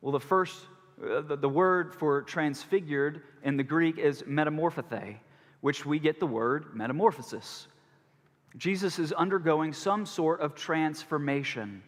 Well, 0.00 0.12
the 0.12 0.20
first 0.20 0.56
Uh, 1.02 1.20
the, 1.20 1.36
the 1.36 1.48
word 1.48 1.94
for 1.94 2.22
transfigured 2.22 3.22
in 3.42 3.56
the 3.56 3.62
Greek 3.62 3.98
is 3.98 4.22
metamorphothe, 4.26 5.16
which 5.60 5.84
we 5.84 5.98
get 5.98 6.20
the 6.20 6.26
word 6.26 6.74
metamorphosis. 6.74 7.66
Jesus 8.56 8.98
is 8.98 9.12
undergoing 9.12 9.72
some 9.72 10.06
sort 10.06 10.40
of 10.40 10.54
transformation. 10.54 11.82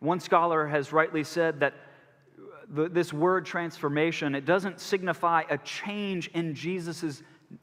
One 0.00 0.18
scholar 0.18 0.66
has 0.66 0.92
rightly 0.92 1.22
said 1.22 1.60
that 1.60 1.74
uh, 1.74 2.64
the, 2.68 2.88
this 2.88 3.12
word 3.12 3.44
transformation, 3.44 4.34
it 4.34 4.46
doesn't 4.46 4.80
signify 4.80 5.42
a 5.50 5.58
change 5.58 6.28
in 6.28 6.54
Jesus' 6.54 7.22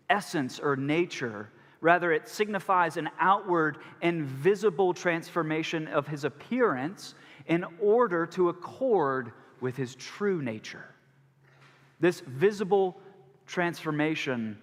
essence 0.09 0.59
or 0.59 0.75
nature. 0.75 1.49
Rather, 1.81 2.11
it 2.11 2.27
signifies 2.27 2.97
an 2.97 3.09
outward 3.19 3.79
and 4.01 4.23
visible 4.23 4.93
transformation 4.93 5.87
of 5.87 6.05
his 6.07 6.25
appearance 6.25 7.15
in 7.47 7.65
order 7.79 8.25
to 8.27 8.49
accord 8.49 9.31
with 9.61 9.75
his 9.75 9.95
true 9.95 10.41
nature. 10.41 10.85
This 11.99 12.21
visible 12.21 12.99
transformation 13.45 14.57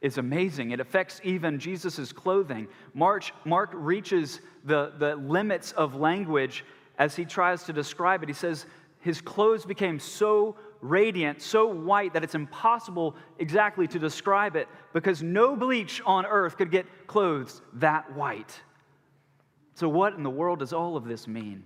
is 0.00 0.18
amazing. 0.18 0.70
It 0.70 0.80
affects 0.80 1.20
even 1.24 1.58
Jesus' 1.58 2.12
clothing. 2.12 2.68
March, 2.94 3.32
Mark 3.44 3.70
reaches 3.74 4.40
the, 4.64 4.92
the 4.98 5.16
limits 5.16 5.72
of 5.72 5.94
language 5.94 6.64
as 6.98 7.16
he 7.16 7.24
tries 7.24 7.64
to 7.64 7.72
describe 7.72 8.22
it. 8.22 8.28
He 8.28 8.34
says, 8.34 8.66
His 9.00 9.20
clothes 9.20 9.64
became 9.64 9.98
so 9.98 10.56
radiant, 10.80 11.42
so 11.42 11.66
white, 11.66 12.12
that 12.12 12.22
it's 12.22 12.36
impossible 12.36 13.16
exactly 13.38 13.88
to 13.88 13.98
describe 13.98 14.54
it 14.54 14.68
because 14.92 15.22
no 15.22 15.56
bleach 15.56 16.00
on 16.06 16.24
earth 16.26 16.56
could 16.56 16.70
get 16.70 16.86
clothes 17.08 17.60
that 17.74 18.14
white. 18.14 18.60
So, 19.74 19.88
what 19.88 20.14
in 20.14 20.22
the 20.22 20.30
world 20.30 20.60
does 20.60 20.72
all 20.72 20.96
of 20.96 21.04
this 21.04 21.26
mean? 21.26 21.64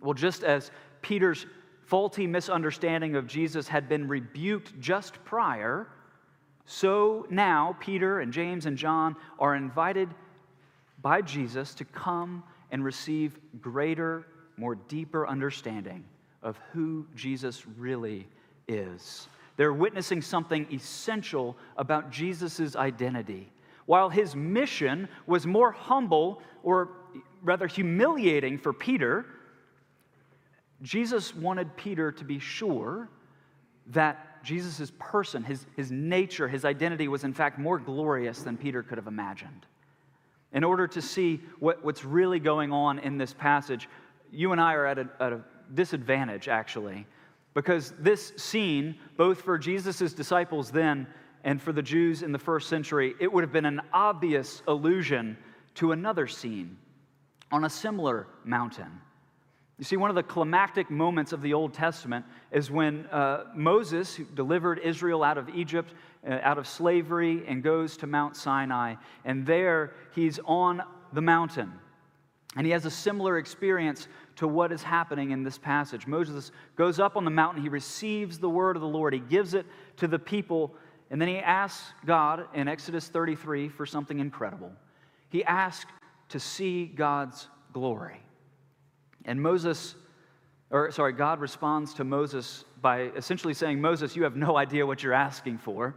Well, 0.00 0.14
just 0.14 0.42
as 0.42 0.70
Peter's 1.02 1.46
faulty 1.84 2.26
misunderstanding 2.26 3.16
of 3.16 3.26
Jesus 3.26 3.68
had 3.68 3.88
been 3.88 4.08
rebuked 4.08 4.78
just 4.80 5.22
prior, 5.24 5.88
so 6.64 7.26
now 7.28 7.76
Peter 7.80 8.20
and 8.20 8.32
James 8.32 8.66
and 8.66 8.78
John 8.78 9.16
are 9.38 9.54
invited 9.54 10.08
by 11.02 11.20
Jesus 11.20 11.74
to 11.74 11.84
come 11.84 12.42
and 12.70 12.84
receive 12.84 13.38
greater, 13.60 14.26
more 14.56 14.76
deeper 14.76 15.26
understanding 15.26 16.04
of 16.42 16.58
who 16.72 17.06
Jesus 17.14 17.66
really 17.76 18.26
is. 18.68 19.28
They're 19.56 19.72
witnessing 19.72 20.22
something 20.22 20.66
essential 20.72 21.56
about 21.76 22.10
Jesus' 22.10 22.74
identity. 22.74 23.50
While 23.86 24.08
his 24.08 24.34
mission 24.34 25.08
was 25.26 25.46
more 25.46 25.72
humble, 25.72 26.40
or 26.62 26.90
rather 27.42 27.66
humiliating 27.66 28.56
for 28.58 28.72
Peter, 28.72 29.26
Jesus 30.82 31.34
wanted 31.34 31.76
Peter 31.76 32.10
to 32.12 32.24
be 32.24 32.38
sure 32.38 33.08
that 33.88 34.42
Jesus' 34.44 34.92
person, 34.98 35.44
his, 35.44 35.66
his 35.76 35.90
nature, 35.90 36.48
his 36.48 36.64
identity 36.64 37.08
was 37.08 37.24
in 37.24 37.32
fact 37.32 37.58
more 37.58 37.78
glorious 37.78 38.42
than 38.42 38.56
Peter 38.56 38.82
could 38.82 38.98
have 38.98 39.06
imagined. 39.06 39.66
In 40.52 40.64
order 40.64 40.86
to 40.88 41.00
see 41.00 41.40
what, 41.60 41.84
what's 41.84 42.04
really 42.04 42.38
going 42.38 42.72
on 42.72 42.98
in 42.98 43.16
this 43.16 43.32
passage, 43.32 43.88
you 44.30 44.52
and 44.52 44.60
I 44.60 44.74
are 44.74 44.86
at 44.86 44.98
a, 44.98 45.08
at 45.20 45.32
a 45.32 45.40
disadvantage, 45.74 46.48
actually, 46.48 47.06
because 47.54 47.92
this 47.98 48.32
scene, 48.36 48.96
both 49.16 49.42
for 49.42 49.58
Jesus' 49.58 50.12
disciples 50.12 50.70
then 50.70 51.06
and 51.44 51.60
for 51.60 51.72
the 51.72 51.82
Jews 51.82 52.22
in 52.22 52.32
the 52.32 52.38
first 52.38 52.68
century, 52.68 53.14
it 53.20 53.32
would 53.32 53.44
have 53.44 53.52
been 53.52 53.66
an 53.66 53.80
obvious 53.92 54.62
allusion 54.66 55.36
to 55.74 55.92
another 55.92 56.26
scene 56.26 56.76
on 57.50 57.64
a 57.64 57.70
similar 57.70 58.26
mountain. 58.44 59.00
You 59.82 59.84
see, 59.84 59.96
one 59.96 60.10
of 60.10 60.14
the 60.14 60.22
climactic 60.22 60.92
moments 60.92 61.32
of 61.32 61.42
the 61.42 61.54
Old 61.54 61.74
Testament 61.74 62.24
is 62.52 62.70
when 62.70 63.04
uh, 63.06 63.46
Moses, 63.52 64.14
who 64.14 64.22
delivered 64.22 64.78
Israel 64.78 65.24
out 65.24 65.38
of 65.38 65.48
Egypt, 65.48 65.92
uh, 66.24 66.38
out 66.40 66.56
of 66.56 66.68
slavery, 66.68 67.42
and 67.48 67.64
goes 67.64 67.96
to 67.96 68.06
Mount 68.06 68.36
Sinai. 68.36 68.94
And 69.24 69.44
there 69.44 69.94
he's 70.14 70.38
on 70.44 70.84
the 71.12 71.20
mountain. 71.20 71.72
And 72.54 72.64
he 72.64 72.70
has 72.70 72.86
a 72.86 72.92
similar 72.92 73.38
experience 73.38 74.06
to 74.36 74.46
what 74.46 74.70
is 74.70 74.84
happening 74.84 75.32
in 75.32 75.42
this 75.42 75.58
passage. 75.58 76.06
Moses 76.06 76.52
goes 76.76 77.00
up 77.00 77.16
on 77.16 77.24
the 77.24 77.32
mountain, 77.32 77.60
he 77.60 77.68
receives 77.68 78.38
the 78.38 78.48
word 78.48 78.76
of 78.76 78.82
the 78.82 78.86
Lord, 78.86 79.12
he 79.12 79.18
gives 79.18 79.52
it 79.52 79.66
to 79.96 80.06
the 80.06 80.16
people, 80.16 80.76
and 81.10 81.20
then 81.20 81.26
he 81.26 81.38
asks 81.38 81.92
God 82.06 82.46
in 82.54 82.68
Exodus 82.68 83.08
33 83.08 83.68
for 83.68 83.84
something 83.84 84.20
incredible. 84.20 84.70
He 85.28 85.42
asks 85.42 85.90
to 86.28 86.38
see 86.38 86.86
God's 86.86 87.48
glory. 87.72 88.22
And 89.24 89.40
Moses, 89.40 89.94
or 90.70 90.90
sorry, 90.90 91.12
God 91.12 91.40
responds 91.40 91.94
to 91.94 92.04
Moses 92.04 92.64
by 92.80 93.02
essentially 93.16 93.54
saying, 93.54 93.80
Moses, 93.80 94.16
you 94.16 94.24
have 94.24 94.36
no 94.36 94.56
idea 94.56 94.86
what 94.86 95.02
you're 95.02 95.12
asking 95.12 95.58
for. 95.58 95.94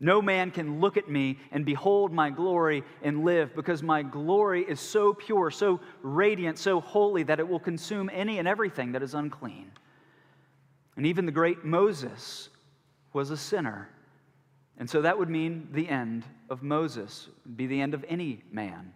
No 0.00 0.22
man 0.22 0.50
can 0.50 0.80
look 0.80 0.96
at 0.96 1.10
me 1.10 1.38
and 1.52 1.64
behold 1.64 2.12
my 2.12 2.30
glory 2.30 2.82
and 3.02 3.24
live, 3.24 3.54
because 3.54 3.82
my 3.82 4.02
glory 4.02 4.62
is 4.62 4.80
so 4.80 5.12
pure, 5.12 5.50
so 5.50 5.80
radiant, 6.02 6.58
so 6.58 6.80
holy 6.80 7.22
that 7.24 7.38
it 7.38 7.46
will 7.46 7.60
consume 7.60 8.10
any 8.12 8.38
and 8.38 8.48
everything 8.48 8.92
that 8.92 9.02
is 9.02 9.14
unclean. 9.14 9.70
And 10.96 11.06
even 11.06 11.26
the 11.26 11.32
great 11.32 11.64
Moses 11.64 12.48
was 13.12 13.30
a 13.30 13.36
sinner. 13.36 13.88
And 14.78 14.88
so 14.88 15.02
that 15.02 15.18
would 15.18 15.28
mean 15.28 15.68
the 15.72 15.88
end 15.88 16.24
of 16.48 16.62
Moses, 16.62 17.28
be 17.56 17.66
the 17.66 17.80
end 17.80 17.92
of 17.92 18.04
any 18.08 18.42
man. 18.50 18.94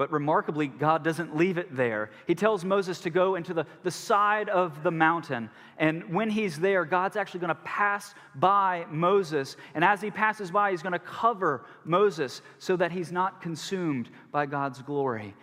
But 0.00 0.10
remarkably, 0.10 0.66
God 0.66 1.04
doesn't 1.04 1.36
leave 1.36 1.58
it 1.58 1.76
there. 1.76 2.10
He 2.26 2.34
tells 2.34 2.64
Moses 2.64 3.00
to 3.00 3.10
go 3.10 3.34
into 3.34 3.52
the, 3.52 3.66
the 3.82 3.90
side 3.90 4.48
of 4.48 4.82
the 4.82 4.90
mountain. 4.90 5.50
And 5.76 6.14
when 6.14 6.30
he's 6.30 6.58
there, 6.58 6.86
God's 6.86 7.16
actually 7.16 7.40
going 7.40 7.48
to 7.48 7.62
pass 7.66 8.14
by 8.34 8.86
Moses. 8.90 9.58
And 9.74 9.84
as 9.84 10.00
he 10.00 10.10
passes 10.10 10.50
by, 10.50 10.70
he's 10.70 10.80
going 10.80 10.94
to 10.94 10.98
cover 10.98 11.66
Moses 11.84 12.40
so 12.58 12.76
that 12.76 12.92
he's 12.92 13.12
not 13.12 13.42
consumed 13.42 14.08
by 14.32 14.46
God's 14.46 14.80
glory. 14.80 15.34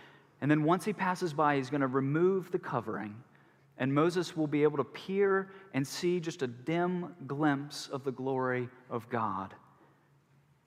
And 0.41 0.49
then 0.49 0.63
once 0.63 0.83
he 0.83 0.91
passes 0.91 1.33
by, 1.33 1.57
he's 1.57 1.69
going 1.69 1.81
to 1.81 1.85
remove 1.85 2.49
the 2.49 2.57
covering. 2.57 3.13
And 3.77 3.93
Moses 3.93 4.35
will 4.35 4.47
be 4.47 4.63
able 4.63 4.77
to 4.77 4.83
peer 4.83 5.51
and 5.75 5.87
see 5.87 6.19
just 6.19 6.41
a 6.41 6.47
dim 6.47 7.13
glimpse 7.27 7.89
of 7.89 8.03
the 8.03 8.11
glory 8.11 8.69
of 8.89 9.07
God. 9.07 9.53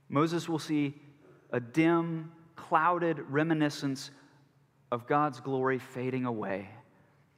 Moses 0.09 0.49
will 0.49 0.61
see 0.61 0.95
a 1.51 1.59
dim 1.59 2.31
clouded 2.71 3.19
reminiscence 3.29 4.13
of 4.93 5.09
God's 5.09 5.41
glory 5.41 5.81
fading 5.81 6.25
away. 6.25 6.69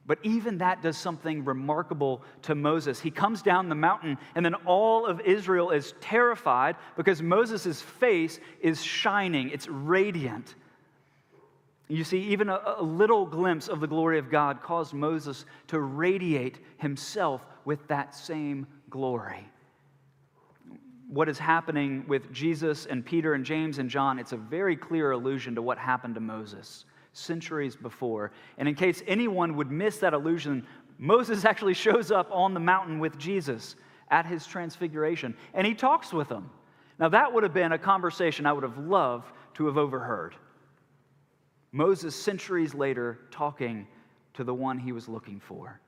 But 0.05 0.19
even 0.21 0.59
that 0.59 0.83
does 0.83 0.95
something 0.95 1.43
remarkable 1.43 2.21
to 2.43 2.53
Moses. 2.53 2.99
He 2.99 3.09
comes 3.09 3.41
down 3.41 3.67
the 3.67 3.73
mountain, 3.73 4.19
and 4.35 4.45
then 4.45 4.53
all 4.53 5.07
of 5.07 5.21
Israel 5.21 5.71
is 5.71 5.95
terrified 6.01 6.75
because 6.95 7.19
Moses' 7.23 7.81
face 7.81 8.39
is 8.61 8.83
shining, 8.83 9.49
it's 9.49 9.67
radiant. 9.67 10.53
You 11.87 12.03
see, 12.03 12.19
even 12.25 12.49
a, 12.49 12.75
a, 12.77 12.83
little 12.83 13.25
glimpse 13.25 13.67
of 13.67 13.79
the 13.79 13.87
glory 13.87 14.19
of 14.19 14.29
God 14.29 14.61
caused 14.61 14.93
Moses 14.93 15.45
to 15.67 15.79
radiate 15.79 16.59
himself 16.77 17.43
with 17.65 17.87
that 17.87 18.13
same 18.13 18.67
glory. 18.91 19.49
What 21.13 21.29
is 21.29 21.37
happening 21.37 22.05
with 22.07 22.33
Jesus 22.33 22.87
and 22.87 23.05
Peter 23.05 23.35
and 23.35 23.45
James 23.45 23.77
and 23.77 23.87
John, 23.87 24.17
it's 24.17 24.31
a 24.31 24.37
very 24.37 24.75
clear 24.75 25.11
allusion 25.11 25.53
to 25.53 25.61
what 25.61 25.77
happened 25.77 26.15
to 26.15 26.21
Moses 26.21 26.85
centuries 27.15 27.75
before. 27.75 28.31
And 28.57 28.67
in 28.67 28.73
case 28.73 29.03
anyone 29.05 29.55
would 29.57 29.69
miss 29.69 29.99
that 29.99 30.15
allusion, 30.15 30.65
Moses 30.97 31.45
actually 31.45 31.75
shows 31.75 32.09
up 32.09 32.29
on 32.31 32.55
the 32.55 32.59
mountain 32.59 32.97
with 32.97 33.19
Jesus 33.19 33.75
at 34.09 34.25
his 34.25 34.47
transfiguration, 34.47 35.37
and 35.53 35.67
he 35.67 35.75
talks 35.75 36.11
with 36.11 36.29
him. 36.29 36.49
Now, 36.97 37.09
that 37.09 37.31
would 37.31 37.43
have 37.43 37.53
been 37.53 37.73
a 37.73 37.77
conversation 37.77 38.47
I 38.47 38.53
would 38.53 38.63
have 38.63 38.79
loved 38.79 39.31
to 39.53 39.67
have 39.67 39.77
overheard. 39.77 40.33
Moses, 41.71 42.15
centuries 42.15 42.73
later, 42.73 43.19
talking 43.29 43.85
to 44.33 44.43
the 44.43 44.53
one 44.53 44.79
he 44.79 44.91
was 44.91 45.07
looking 45.07 45.39
for. 45.39 45.79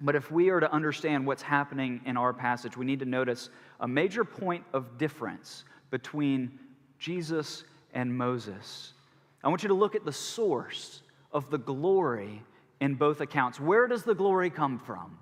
But 0.00 0.16
if 0.16 0.30
we 0.30 0.50
are 0.50 0.60
to 0.60 0.72
understand 0.72 1.26
what's 1.26 1.42
happening 1.42 2.00
in 2.04 2.16
our 2.16 2.32
passage, 2.32 2.76
we 2.76 2.84
need 2.84 2.98
to 3.00 3.04
notice 3.04 3.48
a 3.80 3.88
major 3.88 4.24
point 4.24 4.64
of 4.72 4.98
difference 4.98 5.64
between 5.90 6.58
Jesus 6.98 7.64
and 7.92 8.16
Moses. 8.16 8.92
I 9.42 9.48
want 9.48 9.62
you 9.62 9.68
to 9.68 9.74
look 9.74 9.94
at 9.94 10.04
the 10.04 10.12
source 10.12 11.02
of 11.32 11.50
the 11.50 11.58
glory 11.58 12.42
in 12.80 12.94
both 12.94 13.20
accounts. 13.20 13.60
Where 13.60 13.86
does 13.86 14.02
the 14.02 14.14
glory 14.14 14.50
come 14.50 14.78
from? 14.78 15.18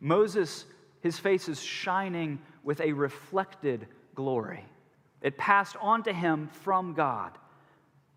Moses, 0.00 0.64
his 1.00 1.18
face 1.18 1.48
is 1.48 1.60
shining 1.60 2.40
with 2.64 2.80
a 2.80 2.92
reflected 2.92 3.86
glory. 4.14 4.64
It 5.20 5.36
passed 5.36 5.76
on 5.80 6.02
to 6.04 6.12
him 6.12 6.48
from 6.48 6.94
God. 6.94 7.32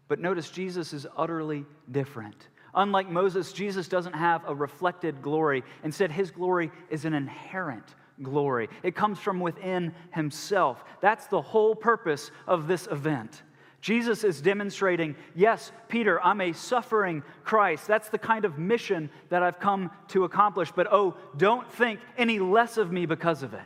But 0.08 0.20
notice 0.20 0.50
Jesus 0.50 0.94
is 0.94 1.06
utterly 1.18 1.66
different. 1.92 2.48
Unlike 2.76 3.10
Moses, 3.10 3.54
Jesus 3.54 3.88
doesn't 3.88 4.14
have 4.14 4.44
a 4.48 4.56
reflected 4.56 5.22
glory. 5.22 5.64
Instead, 5.84 6.12
his 6.12 6.32
glory 6.32 6.72
is 6.90 7.06
an 7.06 7.14
inherent 7.14 7.96
glory. 8.22 8.70
It 8.84 8.96
comes 8.96 9.20
from 9.20 9.40
within 9.40 9.94
himself. 10.12 10.84
That's 11.02 11.28
the 11.28 11.42
whole 11.42 11.76
purpose 11.76 12.32
of 12.48 12.68
this 12.68 12.88
event. 12.88 13.44
Jesus 13.82 14.24
is 14.24 14.42
demonstrating, 14.42 15.16
yes, 15.36 15.74
Peter, 15.90 16.22
I'm 16.24 16.40
a 16.40 16.54
suffering 16.54 17.22
Christ. 17.44 17.86
That's 17.86 18.08
the 18.08 18.18
kind 18.18 18.46
of 18.46 18.58
mission 18.58 19.10
that 19.28 19.44
I've 19.44 19.60
come 19.60 19.92
to 20.10 20.24
accomplish. 20.24 20.72
But 20.72 20.88
oh, 20.90 21.18
don't 21.36 21.70
think 21.70 22.00
any 22.18 22.40
less 22.40 22.78
of 22.78 22.94
me 22.94 23.06
because 23.06 23.44
of 23.44 23.54
it. 23.54 23.60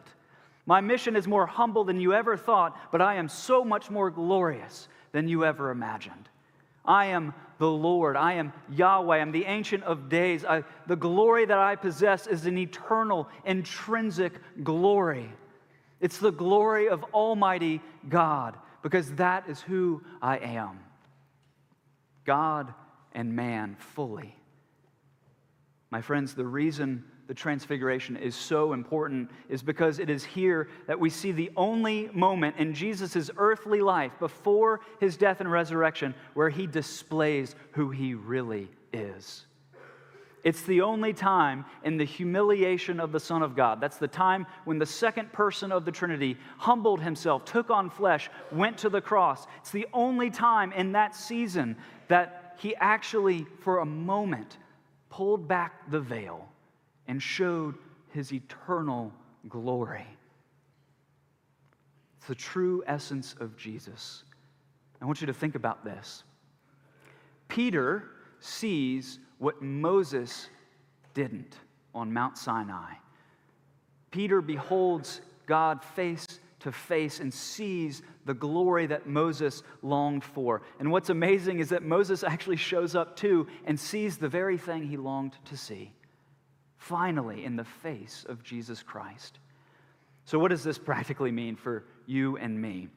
My 0.65 0.81
mission 0.81 1.15
is 1.15 1.27
more 1.27 1.45
humble 1.45 1.83
than 1.83 2.01
you 2.01 2.13
ever 2.13 2.35
thought, 2.35 2.75
but 2.91 3.01
I 3.01 3.15
am 3.15 3.29
so 3.29 3.63
much 3.63 3.91
more 3.91 4.09
glorious 4.09 4.89
than 5.11 5.27
you 5.27 5.45
ever 5.45 5.69
imagined. 5.69 6.29
I 6.83 7.05
am 7.05 7.33
the 7.57 7.69
Lord. 7.69 8.15
I 8.15 8.33
am 8.33 8.53
Yahweh. 8.69 9.17
I'm 9.17 9.31
the 9.31 9.45
Ancient 9.45 9.83
of 9.83 10.09
Days. 10.09 10.45
I, 10.45 10.63
the 10.85 10.95
glory 10.95 11.45
that 11.45 11.57
I 11.57 11.75
possess 11.75 12.27
is 12.27 12.45
an 12.45 12.57
eternal, 12.57 13.27
intrinsic 13.45 14.33
glory. 14.63 15.31
It's 15.99 16.19
the 16.19 16.31
glory 16.31 16.89
of 16.89 17.03
Almighty 17.13 17.81
God 18.07 18.55
because 18.83 19.11
that 19.13 19.49
is 19.49 19.61
who 19.61 20.03
I 20.21 20.37
am 20.37 20.79
God 22.25 22.73
and 23.13 23.35
man 23.35 23.77
fully. 23.79 24.35
My 25.89 26.01
friends, 26.01 26.35
the 26.35 26.45
reason 26.45 27.05
the 27.27 27.34
transfiguration 27.34 28.15
is 28.15 28.36
so 28.36 28.72
important 28.74 29.29
is 29.50 29.62
because 29.62 30.00
it 30.00 30.10
is 30.10 30.24
here 30.24 30.69
that 30.88 31.00
we 31.00 31.10
see 31.10 31.34
the 31.34 31.51
only 31.57 32.10
moment 32.13 32.55
in 32.57 32.74
Jesus' 32.74 33.29
earthly 33.38 33.81
life 33.81 34.13
before 34.19 34.79
his 35.00 35.17
death 35.17 35.41
and 35.41 35.51
resurrection 35.51 36.15
where 36.34 36.50
he 36.50 36.65
displays 36.65 37.55
who 37.72 37.89
he 37.89 38.13
really 38.13 38.69
is. 38.93 39.46
It's 40.43 40.62
the 40.62 40.81
only 40.81 41.12
time 41.12 41.65
in 41.84 41.98
the 41.98 42.05
humiliation 42.05 43.01
of 43.01 43.12
the 43.12 43.19
Son 43.19 43.44
of 43.44 43.53
God. 43.53 43.81
That's 43.81 43.98
the 43.98 44.07
time 44.07 44.48
when 44.63 44.79
the 44.79 44.85
second 44.85 45.33
person 45.33 45.74
of 45.74 45.83
the 45.83 45.92
Trinity 45.92 46.37
humbled 46.57 47.01
himself, 47.01 47.44
took 47.44 47.70
on 47.70 47.90
flesh, 47.90 48.29
went 48.53 48.77
to 48.77 48.90
the 48.90 49.01
cross. 49.01 49.46
It's 49.57 49.72
the 49.72 49.87
only 49.92 50.29
time 50.29 50.72
in 50.72 50.94
that 50.94 51.13
season 51.13 51.75
that 52.07 52.55
he 52.59 52.74
actually, 52.77 53.46
for 53.59 53.79
a 53.79 53.85
moment, 53.85 54.57
pulled 55.09 55.50
back 55.50 55.92
the 55.92 56.00
veil 56.00 56.48
and 57.07 57.22
showed 57.22 57.75
his 58.11 58.33
eternal 58.33 59.13
glory. 59.48 60.05
It's 62.17 62.27
the 62.27 62.35
true 62.35 62.83
essence 62.87 63.35
of 63.39 63.55
Jesus. 63.57 64.24
I 65.01 65.05
want 65.05 65.22
you 65.22 65.27
to 65.27 65.33
think 65.33 65.55
about 65.55 65.83
this. 65.83 66.24
Peter 67.48 68.03
sees 68.39 69.20
what 69.37 69.61
Moses 69.61 70.50
didn't 71.13 71.57
on 71.93 72.11
Mount 72.11 72.37
Sinai. 72.37 72.93
Peter 74.11 74.41
beholds 74.41 75.22
God 75.46 75.83
face 75.83 76.25
to 76.59 76.72
face 76.72 77.20
and 77.20 77.33
sees 77.33 78.01
the 78.25 78.33
glory 78.33 78.87
that 78.87 79.07
Moses 79.07 79.63
longed 79.81 80.24
for. 80.24 80.63
And 80.79 80.91
what's 80.91 81.09
amazing 81.09 81.59
is 81.59 81.70
that 81.70 81.83
Moses 81.83 82.24
actually 82.24 82.57
shows 82.57 82.96
up 82.96 83.15
too 83.15 83.48
and 83.65 83.79
sees 83.79 84.17
the 84.17 84.27
very 84.27 84.57
thing 84.57 84.83
he 84.83 84.98
longed 84.98 85.37
to 85.46 85.55
see. 85.55 85.93
Finally, 86.87 87.43
in 87.43 87.57
the 87.57 87.65
face 87.65 88.25
of 88.29 88.41
Jesus 88.43 88.81
Christ. 88.81 89.39
So, 90.23 90.39
what 90.39 90.51
does 90.51 90.63
this 90.63 90.77
practically 90.91 91.33
mean 91.33 91.57
for 91.57 91.83
you 92.05 92.37
and 92.37 92.61
me? 92.61 92.87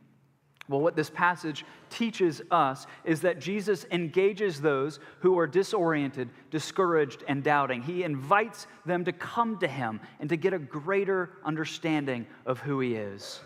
Well, 0.68 0.80
what 0.80 0.94
this 0.94 1.10
passage 1.10 1.64
teaches 1.88 2.40
us 2.52 2.86
is 3.02 3.20
that 3.22 3.40
Jesus 3.40 3.86
engages 3.90 4.60
those 4.60 5.00
who 5.18 5.36
are 5.40 5.48
disoriented, 5.48 6.28
discouraged, 6.52 7.24
and 7.26 7.42
doubting. 7.42 7.82
He 7.82 8.04
invites 8.04 8.68
them 8.86 9.04
to 9.06 9.12
come 9.12 9.58
to 9.58 9.66
him 9.66 10.00
and 10.20 10.28
to 10.28 10.36
get 10.36 10.54
a 10.54 10.60
greater 10.60 11.30
understanding 11.44 12.24
of 12.46 12.60
who 12.60 12.78
he 12.78 12.94
is. 12.94 13.40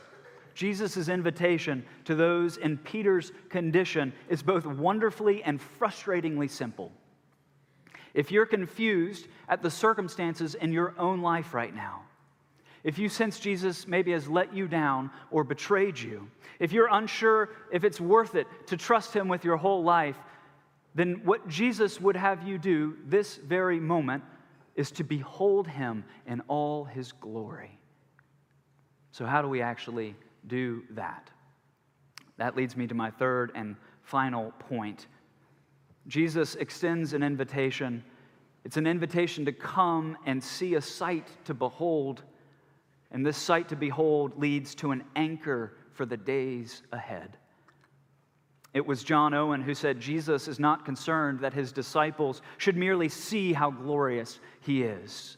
Jesus' 0.55 1.09
invitation 1.09 1.87
to 2.05 2.15
those 2.15 2.59
in 2.59 2.77
Peter's 2.77 3.33
condition 3.49 4.13
is 4.29 4.43
both 4.43 4.67
wonderfully 4.67 5.43
and 5.43 5.59
frustratingly 5.59 6.51
simple. 6.51 6.93
If 8.15 8.31
you're 8.31 8.47
confused 8.47 9.27
at 9.49 9.63
the 9.63 9.71
circumstances 9.71 10.55
in 10.55 10.73
your 10.73 10.95
own 10.99 11.21
life 11.21 11.53
right 11.53 11.75
now, 11.75 12.03
if 12.85 12.99
you 12.99 13.09
sense 13.09 13.41
Jesus 13.41 13.89
maybe 13.89 14.13
has 14.13 14.29
let 14.29 14.55
you 14.55 14.69
down 14.69 15.11
or 15.31 15.43
betrayed 15.43 15.99
you, 15.99 16.29
if 16.61 16.73
you're 16.73 16.89
unsure 16.93 17.51
if 17.73 17.83
it's 17.83 18.01
worth 18.01 18.35
it 18.35 18.47
to 18.67 18.77
trust 18.77 19.15
him 19.15 19.27
with 19.27 19.45
your 19.45 19.57
whole 19.57 19.83
life, 19.83 20.17
then 20.95 21.23
what 21.25 21.49
Jesus 21.49 22.01
would 22.01 22.15
have 22.15 22.47
you 22.47 22.59
do 22.59 22.97
this 23.07 23.37
very 23.37 23.81
moment 23.81 24.23
is 24.77 24.91
to 24.93 25.05
behold 25.05 25.67
him 25.67 26.05
in 26.27 26.41
all 26.43 26.85
his 26.85 27.13
glory. 27.13 27.79
So, 29.13 29.25
how 29.25 29.43
do 29.43 29.49
we 29.49 29.63
actually 29.63 30.15
do 30.47 30.83
that? 30.91 31.31
That 32.37 32.57
leads 32.57 32.77
me 32.77 32.87
to 32.89 32.95
my 32.95 33.11
third 33.11 33.53
and 33.55 33.77
final 34.03 34.53
point. 34.59 35.07
Jesus 36.07 36.55
extends 36.57 37.13
an 37.13 37.23
invitation. 37.23 38.05
It's 38.65 38.77
an 38.77 38.87
invitation 38.87 39.45
to 39.45 39.53
come 39.53 40.17
and 40.27 40.43
see 40.43 40.75
a 40.75 40.81
sight 40.81 41.29
to 41.45 41.55
behold 41.55 42.23
and 43.15 43.25
this 43.25 43.37
sight 43.37 43.69
to 43.69 43.77
behold 43.77 44.37
leads 44.37 44.75
to 44.75 44.91
an 44.91 45.05
anchor 45.15 45.73
for 45.93 46.05
the 46.05 46.17
days 46.17 46.83
ahead. 46.93 47.39
It 48.75 48.85
was 48.85 49.05
John 49.05 49.35
Owen 49.35 49.63
who 49.63 49.73
said 49.73 50.01
Jesus 50.01 50.49
is 50.49 50.59
not 50.59 50.85
concerned 50.85 51.39
that 51.39 51.55
his 51.55 51.71
disciples 51.71 52.43
should 52.59 52.77
merely 52.77 53.09
see 53.09 53.53
how 53.53 53.71
glorious 53.71 54.41
he 54.63 54.83
is, 54.83 55.37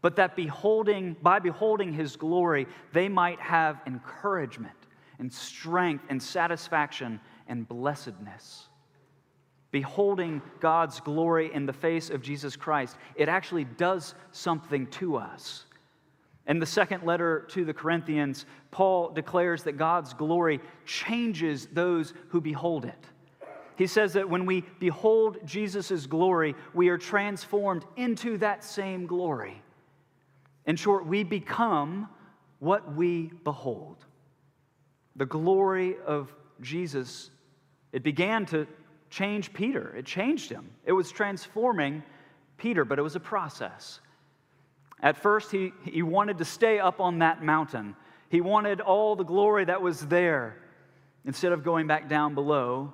but 0.00 0.16
that 0.16 0.34
beholding, 0.34 1.14
by 1.20 1.40
beholding 1.40 1.92
his 1.92 2.16
glory, 2.16 2.66
they 2.94 3.06
might 3.06 3.38
have 3.38 3.82
encouragement 3.86 4.72
and 5.18 5.30
strength 5.30 6.06
and 6.08 6.22
satisfaction 6.22 7.20
and 7.48 7.68
blessedness. 7.68 8.69
Beholding 9.70 10.42
God's 10.58 11.00
glory 11.00 11.52
in 11.52 11.66
the 11.66 11.72
face 11.72 12.10
of 12.10 12.22
Jesus 12.22 12.56
Christ, 12.56 12.96
it 13.14 13.28
actually 13.28 13.64
does 13.64 14.14
something 14.32 14.86
to 14.88 15.16
us. 15.16 15.66
In 16.46 16.58
the 16.58 16.66
second 16.66 17.04
letter 17.04 17.46
to 17.50 17.64
the 17.64 17.74
Corinthians, 17.74 18.46
Paul 18.72 19.10
declares 19.10 19.62
that 19.64 19.76
God's 19.76 20.14
glory 20.14 20.60
changes 20.84 21.66
those 21.66 22.12
who 22.28 22.40
behold 22.40 22.84
it. 22.84 23.06
He 23.76 23.86
says 23.86 24.12
that 24.14 24.28
when 24.28 24.44
we 24.44 24.64
behold 24.78 25.38
Jesus' 25.44 26.06
glory, 26.06 26.54
we 26.74 26.88
are 26.88 26.98
transformed 26.98 27.84
into 27.96 28.36
that 28.38 28.64
same 28.64 29.06
glory. 29.06 29.62
In 30.66 30.76
short, 30.76 31.06
we 31.06 31.22
become 31.22 32.08
what 32.58 32.94
we 32.94 33.30
behold. 33.44 34.04
The 35.16 35.26
glory 35.26 35.96
of 36.04 36.34
Jesus, 36.60 37.30
it 37.92 38.02
began 38.02 38.44
to 38.46 38.66
change 39.10 39.52
Peter, 39.52 39.94
it 39.96 40.06
changed 40.06 40.50
him. 40.50 40.70
It 40.84 40.92
was 40.92 41.10
transforming 41.10 42.02
Peter, 42.56 42.84
but 42.84 42.98
it 42.98 43.02
was 43.02 43.16
a 43.16 43.20
process. 43.20 44.00
At 45.02 45.16
first, 45.16 45.50
he, 45.50 45.72
he 45.84 46.02
wanted 46.02 46.38
to 46.38 46.44
stay 46.44 46.78
up 46.78 47.00
on 47.00 47.18
that 47.18 47.42
mountain. 47.42 47.96
He 48.28 48.40
wanted 48.40 48.80
all 48.80 49.16
the 49.16 49.24
glory 49.24 49.64
that 49.64 49.82
was 49.82 50.06
there 50.06 50.56
instead 51.24 51.52
of 51.52 51.64
going 51.64 51.86
back 51.86 52.08
down 52.08 52.34
below 52.34 52.92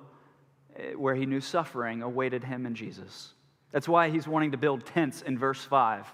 eh, 0.75 0.93
where 0.93 1.15
he 1.15 1.25
knew 1.25 1.41
suffering 1.41 2.01
awaited 2.01 2.43
him 2.43 2.65
and 2.65 2.75
Jesus. 2.75 3.33
That's 3.71 3.87
why 3.87 4.09
he's 4.09 4.27
wanting 4.27 4.51
to 4.51 4.57
build 4.57 4.85
tents 4.85 5.21
in 5.21 5.37
verse 5.37 5.63
5. 5.63 6.07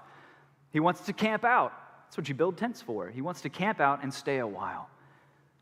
He 0.72 0.80
wants 0.80 1.02
to 1.02 1.14
camp 1.14 1.46
out. 1.46 1.72
That's 2.06 2.18
what 2.18 2.28
you 2.28 2.36
build 2.36 2.58
tents 2.58 2.82
for. 2.82 3.10
He 3.10 3.22
wants 3.22 3.42
to 3.42 3.50
camp 3.50 3.80
out 3.80 4.04
and 4.04 4.14
stay 4.14 4.40
a 4.40 4.48
while. 4.48 4.90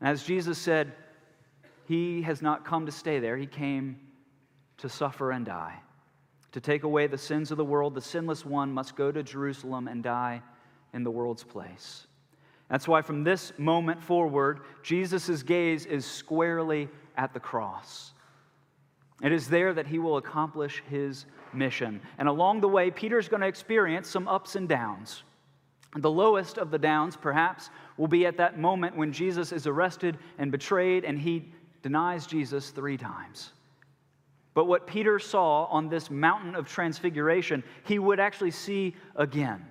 And 0.00 0.08
as 0.08 0.24
Jesus 0.24 0.58
said, 0.58 0.92
he 1.86 2.22
has 2.22 2.40
not 2.40 2.64
come 2.64 2.86
to 2.86 2.92
stay 2.92 3.20
there, 3.20 3.36
he 3.36 3.46
came 3.46 4.00
to 4.78 4.88
suffer 4.88 5.30
and 5.30 5.46
die. 5.46 5.80
To 6.52 6.60
take 6.60 6.82
away 6.82 7.06
the 7.06 7.18
sins 7.18 7.50
of 7.50 7.56
the 7.56 7.64
world, 7.64 7.94
the 7.94 8.00
sinless 8.00 8.44
one 8.44 8.72
must 8.72 8.96
go 8.96 9.10
to 9.10 9.22
Jerusalem 9.22 9.88
and 9.88 10.02
die 10.02 10.42
in 10.92 11.02
the 11.02 11.10
world's 11.10 11.44
place. 11.44 12.06
That's 12.68 12.88
why 12.88 13.02
from 13.02 13.24
this 13.24 13.52
moment 13.58 14.02
forward, 14.02 14.60
Jesus' 14.82 15.42
gaze 15.42 15.86
is 15.86 16.04
squarely 16.04 16.88
at 17.16 17.34
the 17.34 17.40
cross. 17.40 18.12
It 19.22 19.32
is 19.32 19.48
there 19.48 19.72
that 19.72 19.86
he 19.86 19.98
will 19.98 20.16
accomplish 20.16 20.82
his 20.88 21.26
mission. 21.52 22.00
And 22.18 22.28
along 22.28 22.60
the 22.60 22.68
way, 22.68 22.90
Peter's 22.90 23.28
going 23.28 23.42
to 23.42 23.46
experience 23.46 24.08
some 24.08 24.26
ups 24.26 24.56
and 24.56 24.68
downs. 24.68 25.22
The 25.96 26.10
lowest 26.10 26.56
of 26.58 26.70
the 26.70 26.78
downs, 26.78 27.16
perhaps, 27.16 27.70
will 27.96 28.08
be 28.08 28.24
at 28.26 28.38
that 28.38 28.58
moment 28.58 28.96
when 28.96 29.12
Jesus 29.12 29.52
is 29.52 29.66
arrested 29.66 30.18
and 30.38 30.50
betrayed 30.50 31.04
and 31.04 31.18
he 31.18 31.52
denies 31.82 32.26
Jesus 32.26 32.70
three 32.70 32.96
times. 32.96 33.52
But 34.54 34.66
what 34.66 34.86
Peter 34.86 35.18
saw 35.18 35.64
on 35.64 35.88
this 35.88 36.10
mountain 36.10 36.54
of 36.54 36.68
transfiguration, 36.68 37.64
he 37.84 37.98
would 37.98 38.20
actually 38.20 38.50
see 38.50 38.94
again. 39.16 39.66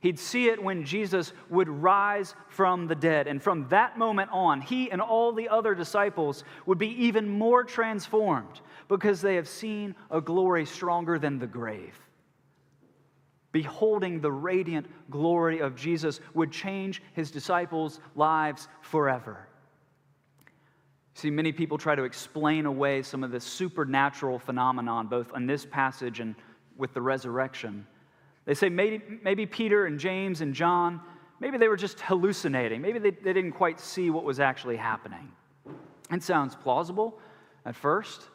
He'd 0.00 0.18
see 0.18 0.48
it 0.48 0.62
when 0.62 0.84
Jesus 0.84 1.32
would 1.48 1.68
rise 1.68 2.34
from 2.48 2.86
the 2.86 2.94
dead. 2.94 3.26
And 3.26 3.42
from 3.42 3.68
that 3.68 3.96
moment 3.96 4.30
on, 4.32 4.60
he 4.60 4.90
and 4.90 5.00
all 5.00 5.32
the 5.32 5.48
other 5.48 5.74
disciples 5.74 6.44
would 6.66 6.76
be 6.76 6.90
even 7.06 7.26
more 7.26 7.64
transformed 7.64 8.60
because 8.88 9.22
they 9.22 9.36
have 9.36 9.48
seen 9.48 9.94
a 10.10 10.20
glory 10.20 10.66
stronger 10.66 11.18
than 11.18 11.38
the 11.38 11.46
grave. 11.46 11.98
Beholding 13.50 14.20
the 14.20 14.32
radiant 14.32 14.86
glory 15.10 15.60
of 15.60 15.74
Jesus 15.74 16.20
would 16.34 16.52
change 16.52 17.02
his 17.14 17.30
disciples' 17.30 18.00
lives 18.14 18.68
forever. 18.82 19.48
See, 21.14 21.30
many 21.30 21.52
people 21.52 21.78
try 21.78 21.94
to 21.94 22.02
explain 22.02 22.66
away 22.66 23.02
some 23.02 23.22
of 23.22 23.30
this 23.30 23.44
supernatural 23.44 24.38
phenomenon, 24.38 25.06
both 25.06 25.32
in 25.34 25.46
this 25.46 25.64
passage 25.64 26.18
and 26.20 26.34
with 26.76 26.92
the 26.92 27.00
resurrection. 27.00 27.86
They 28.46 28.54
say 28.54 28.68
maybe, 28.68 29.00
maybe 29.22 29.46
Peter 29.46 29.86
and 29.86 29.98
James 29.98 30.40
and 30.40 30.52
John, 30.52 31.00
maybe 31.38 31.56
they 31.56 31.68
were 31.68 31.76
just 31.76 32.00
hallucinating. 32.00 32.82
Maybe 32.82 32.98
they, 32.98 33.10
they 33.10 33.32
didn't 33.32 33.52
quite 33.52 33.78
see 33.78 34.10
what 34.10 34.24
was 34.24 34.40
actually 34.40 34.76
happening. 34.76 35.30
It 36.10 36.22
sounds 36.22 36.56
plausible 36.56 37.18
at 37.64 37.76
first, 37.76 38.28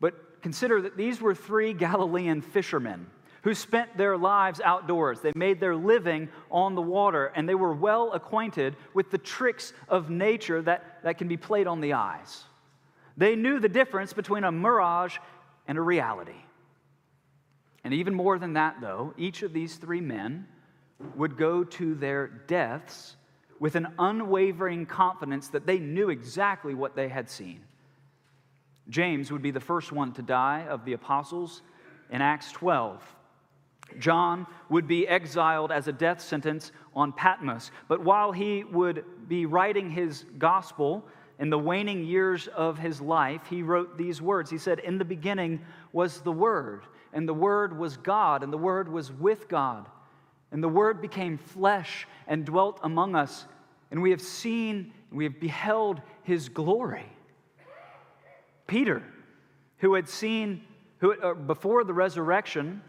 but 0.00 0.40
consider 0.42 0.80
that 0.82 0.96
these 0.96 1.20
were 1.20 1.34
three 1.34 1.74
Galilean 1.74 2.40
fishermen 2.40 3.06
who 3.42 3.54
spent 3.54 3.96
their 3.96 4.16
lives 4.16 4.60
outdoors. 4.60 5.20
They 5.20 5.32
made 5.34 5.60
their 5.60 5.76
living 5.76 6.28
on 6.50 6.74
the 6.74 6.82
water, 6.82 7.32
and 7.34 7.48
they 7.48 7.54
were 7.54 7.74
well 7.74 8.12
acquainted 8.12 8.76
with 8.94 9.10
the 9.10 9.18
tricks 9.18 9.72
of 9.88 10.10
nature 10.10 10.60
that, 10.62 11.02
that 11.02 11.18
can 11.18 11.28
be 11.28 11.36
played 11.36 11.66
on 11.66 11.80
the 11.80 11.94
eyes. 11.94 12.44
They 13.16 13.36
knew 13.36 13.58
the 13.58 13.68
difference 13.68 14.12
between 14.12 14.44
a 14.44 14.52
mirage 14.52 15.18
and 15.66 15.78
a 15.78 15.82
reality. 15.82 16.32
And 17.84 17.94
even 17.94 18.14
more 18.14 18.38
than 18.38 18.54
that, 18.54 18.80
though, 18.80 19.14
each 19.16 19.42
of 19.42 19.52
these 19.52 19.76
three 19.76 20.00
men 20.00 20.46
would 21.16 21.36
go 21.36 21.64
to 21.64 21.94
their 21.94 22.26
deaths 22.26 23.16
with 23.58 23.74
an 23.74 23.88
unwavering 23.98 24.86
confidence 24.86 25.48
that 25.48 25.66
they 25.66 25.78
knew 25.78 26.10
exactly 26.10 26.74
what 26.74 26.94
they 26.94 27.08
had 27.08 27.30
seen. 27.30 27.60
James 28.88 29.30
would 29.30 29.42
be 29.42 29.50
the 29.50 29.60
first 29.60 29.92
one 29.92 30.12
to 30.12 30.22
die 30.22 30.66
of 30.68 30.84
the 30.84 30.94
apostles 30.94 31.62
in 32.10 32.20
Acts 32.20 32.52
12. 32.52 33.02
John 33.98 34.46
would 34.68 34.86
be 34.86 35.06
exiled 35.06 35.72
as 35.72 35.88
a 35.88 35.92
death 35.92 36.20
sentence 36.20 36.72
on 36.94 37.12
Patmos. 37.12 37.70
But 37.88 38.02
while 38.02 38.32
he 38.32 38.64
would 38.64 39.04
be 39.28 39.46
writing 39.46 39.90
his 39.90 40.24
gospel 40.38 41.04
in 41.38 41.50
the 41.50 41.58
waning 41.58 42.04
years 42.04 42.48
of 42.48 42.78
his 42.78 43.00
life, 43.00 43.42
he 43.48 43.62
wrote 43.62 43.96
these 43.96 44.20
words. 44.20 44.50
He 44.50 44.58
said, 44.58 44.78
In 44.80 44.98
the 44.98 45.04
beginning 45.04 45.60
was 45.92 46.20
the 46.20 46.32
Word, 46.32 46.84
and 47.12 47.28
the 47.28 47.34
Word 47.34 47.78
was 47.78 47.96
God, 47.96 48.42
and 48.42 48.52
the 48.52 48.58
Word 48.58 48.90
was 48.90 49.10
with 49.10 49.48
God. 49.48 49.86
And 50.52 50.62
the 50.62 50.68
Word 50.68 51.00
became 51.00 51.38
flesh 51.38 52.06
and 52.26 52.44
dwelt 52.44 52.80
among 52.82 53.14
us, 53.14 53.46
and 53.90 54.02
we 54.02 54.10
have 54.10 54.20
seen, 54.20 54.92
we 55.10 55.24
have 55.24 55.40
beheld 55.40 56.02
his 56.22 56.48
glory. 56.48 57.06
Peter, 58.66 59.02
who 59.78 59.94
had 59.94 60.08
seen, 60.08 60.62
who, 60.98 61.20
uh, 61.20 61.34
before 61.34 61.82
the 61.82 61.94
resurrection, 61.94 62.82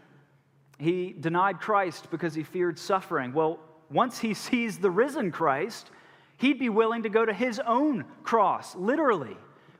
he 0.78 1.14
denied 1.18 1.60
Christ 1.60 2.10
because 2.10 2.34
he 2.34 2.42
feared 2.42 2.78
suffering. 2.78 3.32
Well, 3.32 3.60
once 3.90 4.18
he 4.18 4.34
sees 4.34 4.78
the 4.78 4.90
risen 4.90 5.30
Christ, 5.30 5.90
he'd 6.38 6.58
be 6.58 6.68
willing 6.68 7.02
to 7.02 7.08
go 7.08 7.24
to 7.24 7.32
his 7.32 7.60
own 7.60 8.04
cross, 8.22 8.74
literally, 8.74 9.36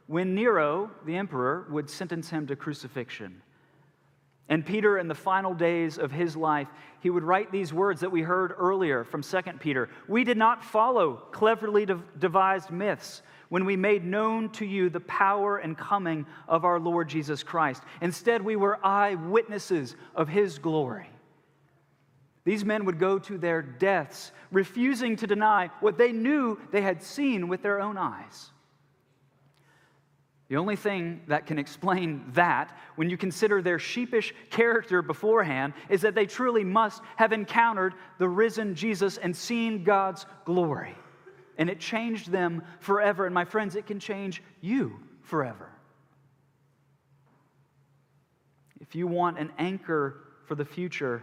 when 0.07 0.35
Nero, 0.35 0.90
the 1.07 1.16
emperor, 1.16 1.66
would 1.70 1.88
sentence 1.88 2.28
him 2.28 2.46
to 2.46 2.57
crucifixion. 2.57 3.42
And 4.53 4.67
Peter, 4.67 4.99
in 4.99 5.09
the 5.09 5.15
final 5.15 5.55
days 5.55 5.97
of 5.97 6.12
his 6.12 6.37
life, 6.37 6.69
he 7.01 7.09
would 7.09 7.23
write 7.23 7.51
these 7.51 7.73
words 7.73 8.03
that 8.03 8.12
we 8.12 8.21
heard 8.21 8.53
earlier 8.59 9.03
from 9.03 9.23
2 9.23 9.41
Peter. 9.61 9.88
We 10.09 10.25
did 10.25 10.37
not 10.37 10.62
follow 10.62 11.15
cleverly 11.33 11.87
devised 12.19 12.71
myths 12.71 13.23
when 13.49 13.65
we 13.65 13.77
made 13.77 14.05
known 14.05 14.51
to 14.51 14.67
you 14.67 14.91
the 14.91 15.01
power 15.01 15.57
and 15.57 15.75
coming 15.79 16.27
of 16.49 16.67
our 16.67 16.79
Lord 16.79 17.09
Jesus 17.09 17.43
Christ. 17.43 17.83
Instead, 18.03 18.43
we 18.43 18.57
were 18.57 18.79
eyewitnesses 18.85 19.97
of 20.15 20.29
his 20.29 20.59
glory. 20.59 21.09
These 22.45 22.62
men 22.62 22.85
would 22.85 22.99
go 22.99 23.19
to 23.21 23.38
their 23.38 23.62
deaths, 23.62 24.33
refusing 24.51 25.17
to 25.17 25.27
deny 25.27 25.71
what 25.81 25.97
they 25.97 26.12
knew 26.12 26.61
they 26.73 26.83
had 26.83 27.03
seen 27.03 27.49
with 27.49 27.62
their 27.62 27.81
own 27.81 27.97
eyes. 27.97 28.52
The 30.53 30.59
only 30.59 30.77
thing 30.77 31.23
that 31.29 31.47
can 31.47 31.59
explain 31.59 32.25
that, 32.35 32.77
when 32.97 33.09
you 33.09 33.17
consider 33.17 33.62
their 33.62 33.79
sheepish 33.79 34.35
character 34.51 35.01
beforehand, 35.01 35.73
is 35.88 36.03
that 36.03 36.15
they 36.15 36.27
truly 36.27 36.62
must 36.62 37.01
have 37.17 37.33
encountered 37.33 37.95
the 38.19 38.29
risen 38.29 38.75
Jesus 38.75 39.17
and 39.17 39.35
seen 39.35 39.83
God's 39.83 40.27
glory 40.45 40.95
and 41.57 41.71
it 41.71 41.81
changed 41.81 42.31
them 42.31 42.62
forever. 42.81 43.25
And 43.25 43.35
my 43.35 43.47
friends, 43.47 43.77
it 43.77 43.87
can 43.87 43.99
change 43.99 44.43
you 44.61 45.01
forever. 45.23 45.71
If 48.79 48.95
you 48.95 49.07
want 49.07 49.38
an 49.38 49.53
anchor 49.59 50.17
for 50.45 50.55
the 50.55 50.67
future, 50.67 51.23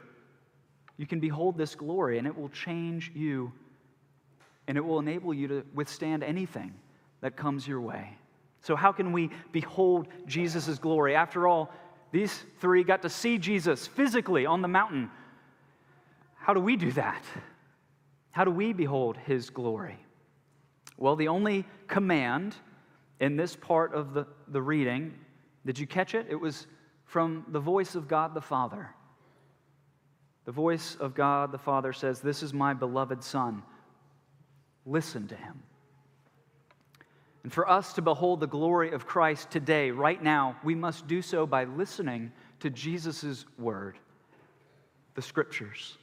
you 0.98 1.06
can 1.06 1.20
behold 1.20 1.56
this 1.56 1.76
glory, 1.76 2.18
and 2.18 2.26
it 2.26 2.36
will 2.36 2.50
change 2.50 3.12
you, 3.14 3.52
and 4.68 4.76
it 4.76 4.82
will 4.82 5.00
enable 5.00 5.34
you 5.34 5.48
to 5.50 5.64
withstand 5.74 6.24
anything 6.24 6.74
that 7.22 7.36
comes 7.36 7.68
your 7.68 7.82
way. 7.82 8.18
So, 8.62 8.76
how 8.76 8.92
can 8.92 9.12
we 9.12 9.30
behold 9.52 10.08
Jesus' 10.26 10.78
glory? 10.80 11.16
After 11.16 11.48
all, 11.48 11.72
these 12.12 12.44
three 12.60 12.84
got 12.84 13.02
to 13.04 13.10
see 13.10 13.38
Jesus 13.38 13.88
physically 13.88 14.46
on 14.46 14.62
the 14.62 14.68
mountain. 14.68 15.10
How 16.36 16.54
do 16.54 16.60
we 16.60 16.76
do 16.76 16.92
that? 16.94 17.24
How 18.32 18.44
do 18.44 18.52
we 18.52 18.74
behold 18.74 19.18
his 19.18 19.50
glory? 19.50 19.98
Well, 20.98 21.16
the 21.16 21.28
only 21.28 21.66
command 21.88 22.56
in 23.20 23.36
this 23.36 23.56
part 23.56 23.94
of 23.94 24.14
the, 24.14 24.28
the 24.48 24.62
reading, 24.62 25.14
did 25.66 25.78
you 25.78 25.88
catch 25.88 26.16
it? 26.16 26.28
It 26.30 26.40
was 26.40 26.68
from 27.06 27.46
the 27.50 27.60
voice 27.60 27.96
of 27.96 28.08
God 28.08 28.34
the 28.34 28.42
Father. 28.42 28.90
The 30.46 30.52
voice 30.52 30.96
of 31.00 31.14
God 31.16 31.52
the 31.52 31.58
Father 31.58 31.94
says, 31.94 32.22
This 32.22 32.44
is 32.44 32.54
my 32.54 32.74
beloved 32.74 33.24
Son. 33.24 33.64
Listen 34.86 35.28
to 35.28 35.36
him. 35.36 35.62
And 37.44 37.54
for 37.54 37.70
us 37.70 37.94
to 37.94 38.02
behold 38.02 38.40
the 38.40 38.48
glory 38.48 38.92
of 38.92 39.06
Christ 39.06 39.50
today, 39.50 39.92
right 39.92 40.22
now, 40.22 40.58
we 40.64 40.76
must 40.76 41.08
do 41.08 41.22
so 41.22 41.46
by 41.46 41.64
listening 41.64 42.32
to 42.60 42.70
Jesus' 42.70 43.46
word, 43.58 43.98
the 45.16 45.22
scriptures. 45.22 45.98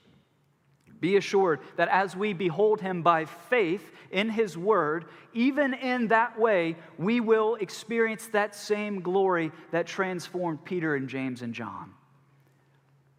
Be 1.00 1.16
assured 1.16 1.60
that 1.76 1.88
as 1.88 2.16
we 2.16 2.32
behold 2.32 2.80
him 2.80 3.02
by 3.02 3.26
faith 3.26 3.92
in 4.10 4.30
his 4.30 4.56
word, 4.56 5.04
even 5.34 5.74
in 5.74 6.08
that 6.08 6.38
way, 6.38 6.76
we 6.96 7.20
will 7.20 7.56
experience 7.56 8.28
that 8.28 8.54
same 8.54 9.02
glory 9.02 9.52
that 9.72 9.86
transformed 9.86 10.64
Peter 10.64 10.94
and 10.94 11.08
James 11.08 11.42
and 11.42 11.52
John. 11.52 11.92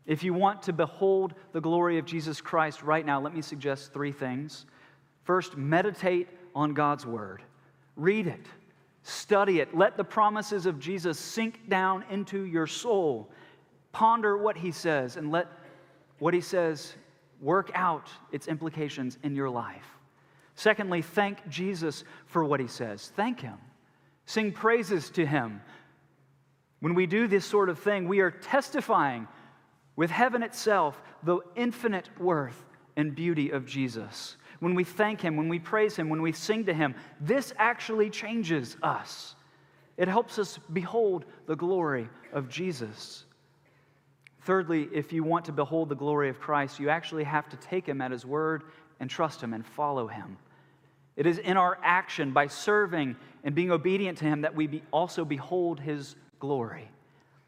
If 0.08 0.24
you 0.24 0.34
want 0.34 0.64
to 0.64 0.74
behold 0.74 1.36
the 1.52 1.62
glory 1.62 2.00
of 2.00 2.06
Jesus 2.06 2.42
Christ 2.42 2.82
right 2.82 3.06
now, 3.06 3.20
let 3.22 3.36
me 3.36 3.42
suggest 3.42 3.94
three 3.94 4.14
things. 4.14 4.66
First, 5.24 5.58
meditate 5.58 6.30
on 6.56 6.74
God's 6.74 7.06
word, 7.06 7.44
read 7.98 8.28
it, 8.28 8.46
study 9.04 9.60
it, 9.60 9.76
let 9.76 9.98
the 9.98 10.04
promises 10.06 10.66
of 10.66 10.80
Jesus 10.80 11.20
sink 11.20 11.68
down 11.68 12.06
into 12.10 12.46
your 12.46 12.68
soul 12.68 13.30
Ponder 13.98 14.38
what 14.38 14.56
he 14.56 14.72
says 14.72 15.18
and 15.18 15.32
let 15.32 15.48
what 16.20 16.36
he 16.36 16.42
says 16.42 16.94
work 17.42 17.72
out 17.74 18.08
its 18.32 18.48
implications 18.48 19.18
in 19.24 19.36
your 19.36 19.50
life. 19.50 19.88
Secondly, 20.54 21.02
thank 21.02 21.48
Jesus 21.50 22.04
for 22.28 22.44
what 22.44 22.60
he 22.60 22.68
says. 22.68 23.12
Thank 23.16 23.40
him. 23.40 23.58
Sing 24.28 24.52
praises 24.52 25.10
to 25.10 25.26
him. 25.26 25.64
When 26.80 26.94
we 26.94 27.08
do 27.08 27.28
this 27.28 27.44
sort 27.44 27.70
of 27.70 27.80
thing, 27.80 28.08
we 28.08 28.20
are 28.20 28.30
testifying 28.30 29.28
with 29.96 30.12
heaven 30.12 30.44
itself 30.44 31.02
the 31.24 31.40
infinite 31.56 32.08
worth 32.20 32.66
and 32.96 33.16
beauty 33.16 33.50
of 33.50 33.66
Jesus. 33.66 34.38
When 34.60 34.76
we 34.76 34.84
thank 34.84 35.22
him, 35.22 35.38
when 35.38 35.50
we 35.50 35.60
praise 35.60 35.96
him, 35.96 36.10
when 36.10 36.22
we 36.22 36.32
sing 36.32 36.66
to 36.66 36.74
him, 36.74 36.96
this 37.22 37.54
actually 37.58 38.10
changes 38.10 38.76
us. 38.82 39.36
It 39.98 40.08
helps 40.08 40.40
us 40.40 40.60
behold 40.74 41.26
the 41.46 41.56
glory 41.56 42.10
of 42.34 42.50
Jesus. 42.50 43.26
Thirdly, 44.42 44.88
if 44.94 45.12
you 45.12 45.24
want 45.24 45.46
to 45.46 45.52
behold 45.52 45.90
the 45.90 45.96
glory 45.96 46.30
of 46.30 46.40
Christ, 46.40 46.80
you 46.80 46.90
actually 46.90 47.26
have 47.26 47.50
to 47.50 47.58
take 47.58 47.86
him 47.86 48.02
at 48.02 48.12
his 48.12 48.26
word 48.26 48.64
and 49.00 49.10
trust 49.10 49.42
him 49.42 49.54
and 49.54 49.66
follow 49.66 50.08
him. 50.08 50.38
It 51.16 51.26
is 51.26 51.40
in 51.40 51.58
our 51.58 51.80
action 51.84 52.32
by 52.32 52.48
serving 52.48 53.16
and 53.44 53.56
being 53.56 53.72
obedient 53.72 54.20
to 54.20 54.26
him 54.26 54.42
that 54.42 54.56
we 54.56 54.68
be 54.68 54.84
also 54.92 55.26
behold 55.26 55.80
his 55.80 56.16
glory. 56.40 56.90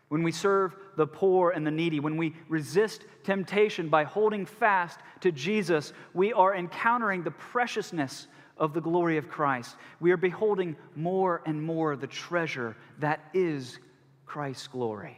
When 0.09 0.23
we 0.23 0.31
serve 0.31 0.75
the 0.97 1.07
poor 1.07 1.51
and 1.51 1.65
the 1.65 1.71
needy, 1.71 1.99
when 1.99 2.17
we 2.17 2.35
resist 2.49 3.05
temptation 3.23 3.89
by 3.89 4.03
holding 4.03 4.45
fast 4.45 4.99
to 5.21 5.31
Jesus, 5.31 5.93
we 6.13 6.33
are 6.33 6.55
encountering 6.55 7.23
the 7.23 7.31
preciousness 7.31 8.27
of 8.57 8.73
the 8.73 8.81
glory 8.81 9.17
of 9.17 9.29
Christ. 9.29 9.75
We 9.99 10.11
are 10.11 10.17
beholding 10.17 10.75
more 10.95 11.41
and 11.45 11.61
more 11.61 11.95
the 11.95 12.07
treasure 12.07 12.75
that 12.99 13.21
is 13.33 13.79
Christ's 14.25 14.67
glory. 14.67 15.17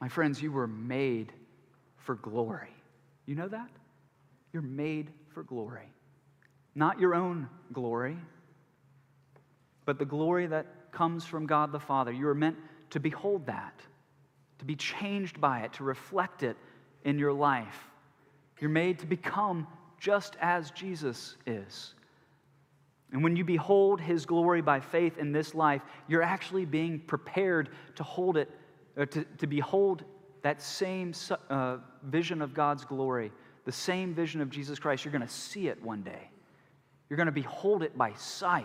My 0.00 0.08
friends, 0.08 0.40
you 0.40 0.50
were 0.50 0.66
made 0.66 1.32
for 1.98 2.14
glory. 2.14 2.74
You 3.26 3.34
know 3.34 3.48
that? 3.48 3.70
You're 4.52 4.62
made 4.62 5.10
for 5.34 5.42
glory. 5.42 5.88
Not 6.74 6.98
your 6.98 7.14
own 7.14 7.48
glory, 7.72 8.16
but 9.84 9.98
the 9.98 10.04
glory 10.04 10.46
that 10.46 10.92
comes 10.92 11.24
from 11.24 11.46
God 11.46 11.72
the 11.72 11.80
Father. 11.80 12.12
You 12.12 12.28
are 12.28 12.34
meant 12.34 12.56
to 12.92 13.00
behold 13.00 13.46
that, 13.46 13.80
to 14.58 14.64
be 14.64 14.76
changed 14.76 15.40
by 15.40 15.60
it, 15.60 15.72
to 15.74 15.84
reflect 15.84 16.42
it 16.42 16.56
in 17.04 17.18
your 17.18 17.32
life. 17.32 17.90
You're 18.60 18.70
made 18.70 18.98
to 19.00 19.06
become 19.06 19.66
just 19.98 20.36
as 20.40 20.70
Jesus 20.70 21.36
is. 21.46 21.94
And 23.10 23.22
when 23.22 23.34
you 23.34 23.44
behold 23.44 24.00
his 24.00 24.24
glory 24.24 24.62
by 24.62 24.80
faith 24.80 25.18
in 25.18 25.32
this 25.32 25.54
life, 25.54 25.82
you're 26.06 26.22
actually 26.22 26.64
being 26.64 26.98
prepared 27.00 27.70
to 27.96 28.02
hold 28.02 28.36
it, 28.36 28.50
to, 28.96 29.24
to 29.24 29.46
behold 29.46 30.04
that 30.42 30.62
same 30.62 31.12
uh, 31.50 31.78
vision 32.04 32.42
of 32.42 32.54
God's 32.54 32.84
glory, 32.84 33.32
the 33.64 33.72
same 33.72 34.14
vision 34.14 34.40
of 34.40 34.50
Jesus 34.50 34.78
Christ. 34.78 35.04
You're 35.04 35.12
going 35.12 35.26
to 35.26 35.32
see 35.32 35.68
it 35.68 35.82
one 35.82 36.02
day. 36.02 36.30
You're 37.08 37.16
going 37.16 37.26
to 37.26 37.32
behold 37.32 37.82
it 37.82 37.96
by 37.96 38.12
sight. 38.14 38.64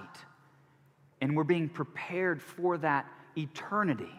And 1.21 1.35
we're 1.35 1.43
being 1.43 1.69
prepared 1.69 2.41
for 2.41 2.77
that 2.79 3.05
eternity 3.37 4.11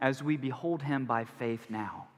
as 0.00 0.22
we 0.22 0.36
behold 0.36 0.82
him 0.82 1.04
by 1.04 1.24
faith 1.24 1.66
now. 1.70 2.08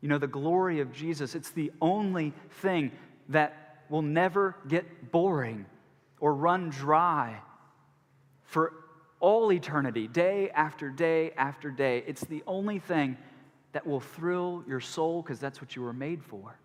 You 0.00 0.08
know, 0.08 0.18
the 0.18 0.26
glory 0.26 0.80
of 0.80 0.92
Jesus, 0.92 1.34
it's 1.34 1.50
the 1.50 1.72
only 1.80 2.32
thing 2.62 2.92
that 3.28 3.84
will 3.88 4.02
never 4.02 4.56
get 4.68 5.10
boring 5.10 5.66
or 6.20 6.34
run 6.34 6.70
dry 6.70 7.40
for 8.44 8.72
all 9.20 9.52
eternity, 9.52 10.08
day 10.08 10.50
after 10.50 10.88
day 10.88 11.32
after 11.36 11.70
day. 11.70 12.02
It's 12.06 12.24
the 12.24 12.42
only 12.46 12.78
thing 12.78 13.18
that 13.72 13.86
will 13.86 14.00
thrill 14.00 14.64
your 14.66 14.80
soul 14.80 15.22
because 15.22 15.38
that's 15.38 15.60
what 15.60 15.76
you 15.76 15.82
were 15.82 15.92
made 15.92 16.24
for. 16.24 16.58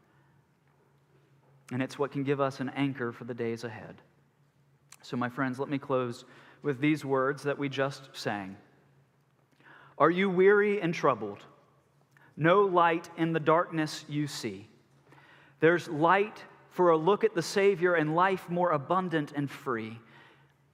And 1.72 1.82
it's 1.82 2.00
what 2.00 2.12
can 2.12 2.24
give 2.24 2.40
us 2.40 2.60
an 2.60 2.70
anchor 2.70 3.12
for 3.12 3.26
the 3.26 3.34
days 3.34 3.64
ahead. 3.64 3.96
So, 5.02 5.18
my 5.18 5.30
friends, 5.30 5.60
let 5.60 5.70
me 5.70 5.78
close 5.78 6.26
with 6.66 6.80
these 6.80 7.06
words 7.06 7.44
that 7.44 7.60
we 7.60 7.70
just 7.70 8.10
sang. 8.12 8.58
Are 10.00 10.10
you 10.10 10.30
weary 10.30 10.82
and 10.82 10.94
troubled? 10.94 11.38
No 12.36 12.64
light 12.64 13.08
in 13.18 13.32
the 13.32 13.40
darkness 13.40 14.04
you 14.10 14.26
see. 14.26 14.68
There's 15.60 15.88
light 15.88 16.44
for 16.72 16.90
a 16.90 16.98
look 16.98 17.24
at 17.24 17.36
the 17.36 17.42
Savior 17.42 17.94
and 17.94 18.16
life 18.16 18.50
more 18.50 18.72
abundant 18.72 19.32
and 19.36 19.50
free. 19.50 20.00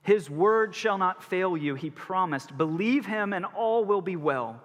His 0.01 0.30
word 0.30 0.73
shall 0.73 0.97
not 0.97 1.23
fail 1.23 1.56
you, 1.58 1.75
he 1.75 1.89
promised. 1.89 2.58
Believe 2.58 3.06
him, 3.06 3.34
and 3.34 3.45
all 3.45 3.84
will 3.84 4.01
be 4.01 4.15
well. 4.15 4.60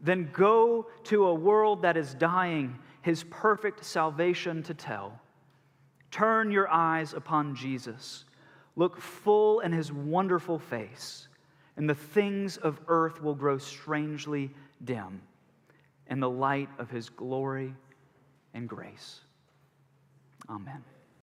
Then 0.00 0.28
go 0.32 0.88
to 1.04 1.26
a 1.26 1.34
world 1.34 1.80
that 1.82 1.96
is 1.96 2.12
dying, 2.12 2.76
his 3.02 3.24
perfect 3.30 3.84
salvation 3.84 4.64
to 4.64 4.74
tell. 4.74 5.18
Turn 6.10 6.50
your 6.50 6.68
eyes 6.68 7.14
upon 7.14 7.54
Jesus. 7.54 8.24
Look 8.76 9.00
full 9.00 9.60
in 9.60 9.72
his 9.72 9.90
wonderful 9.90 10.58
face, 10.58 11.28
and 11.76 11.88
the 11.88 11.94
things 11.94 12.58
of 12.58 12.80
earth 12.88 13.22
will 13.22 13.34
grow 13.34 13.58
strangely 13.58 14.50
dim 14.84 15.22
in 16.08 16.20
the 16.20 16.30
light 16.30 16.68
of 16.78 16.90
his 16.90 17.08
glory 17.08 17.74
and 18.54 18.68
grace. 18.68 19.20
Amen. 20.48 20.84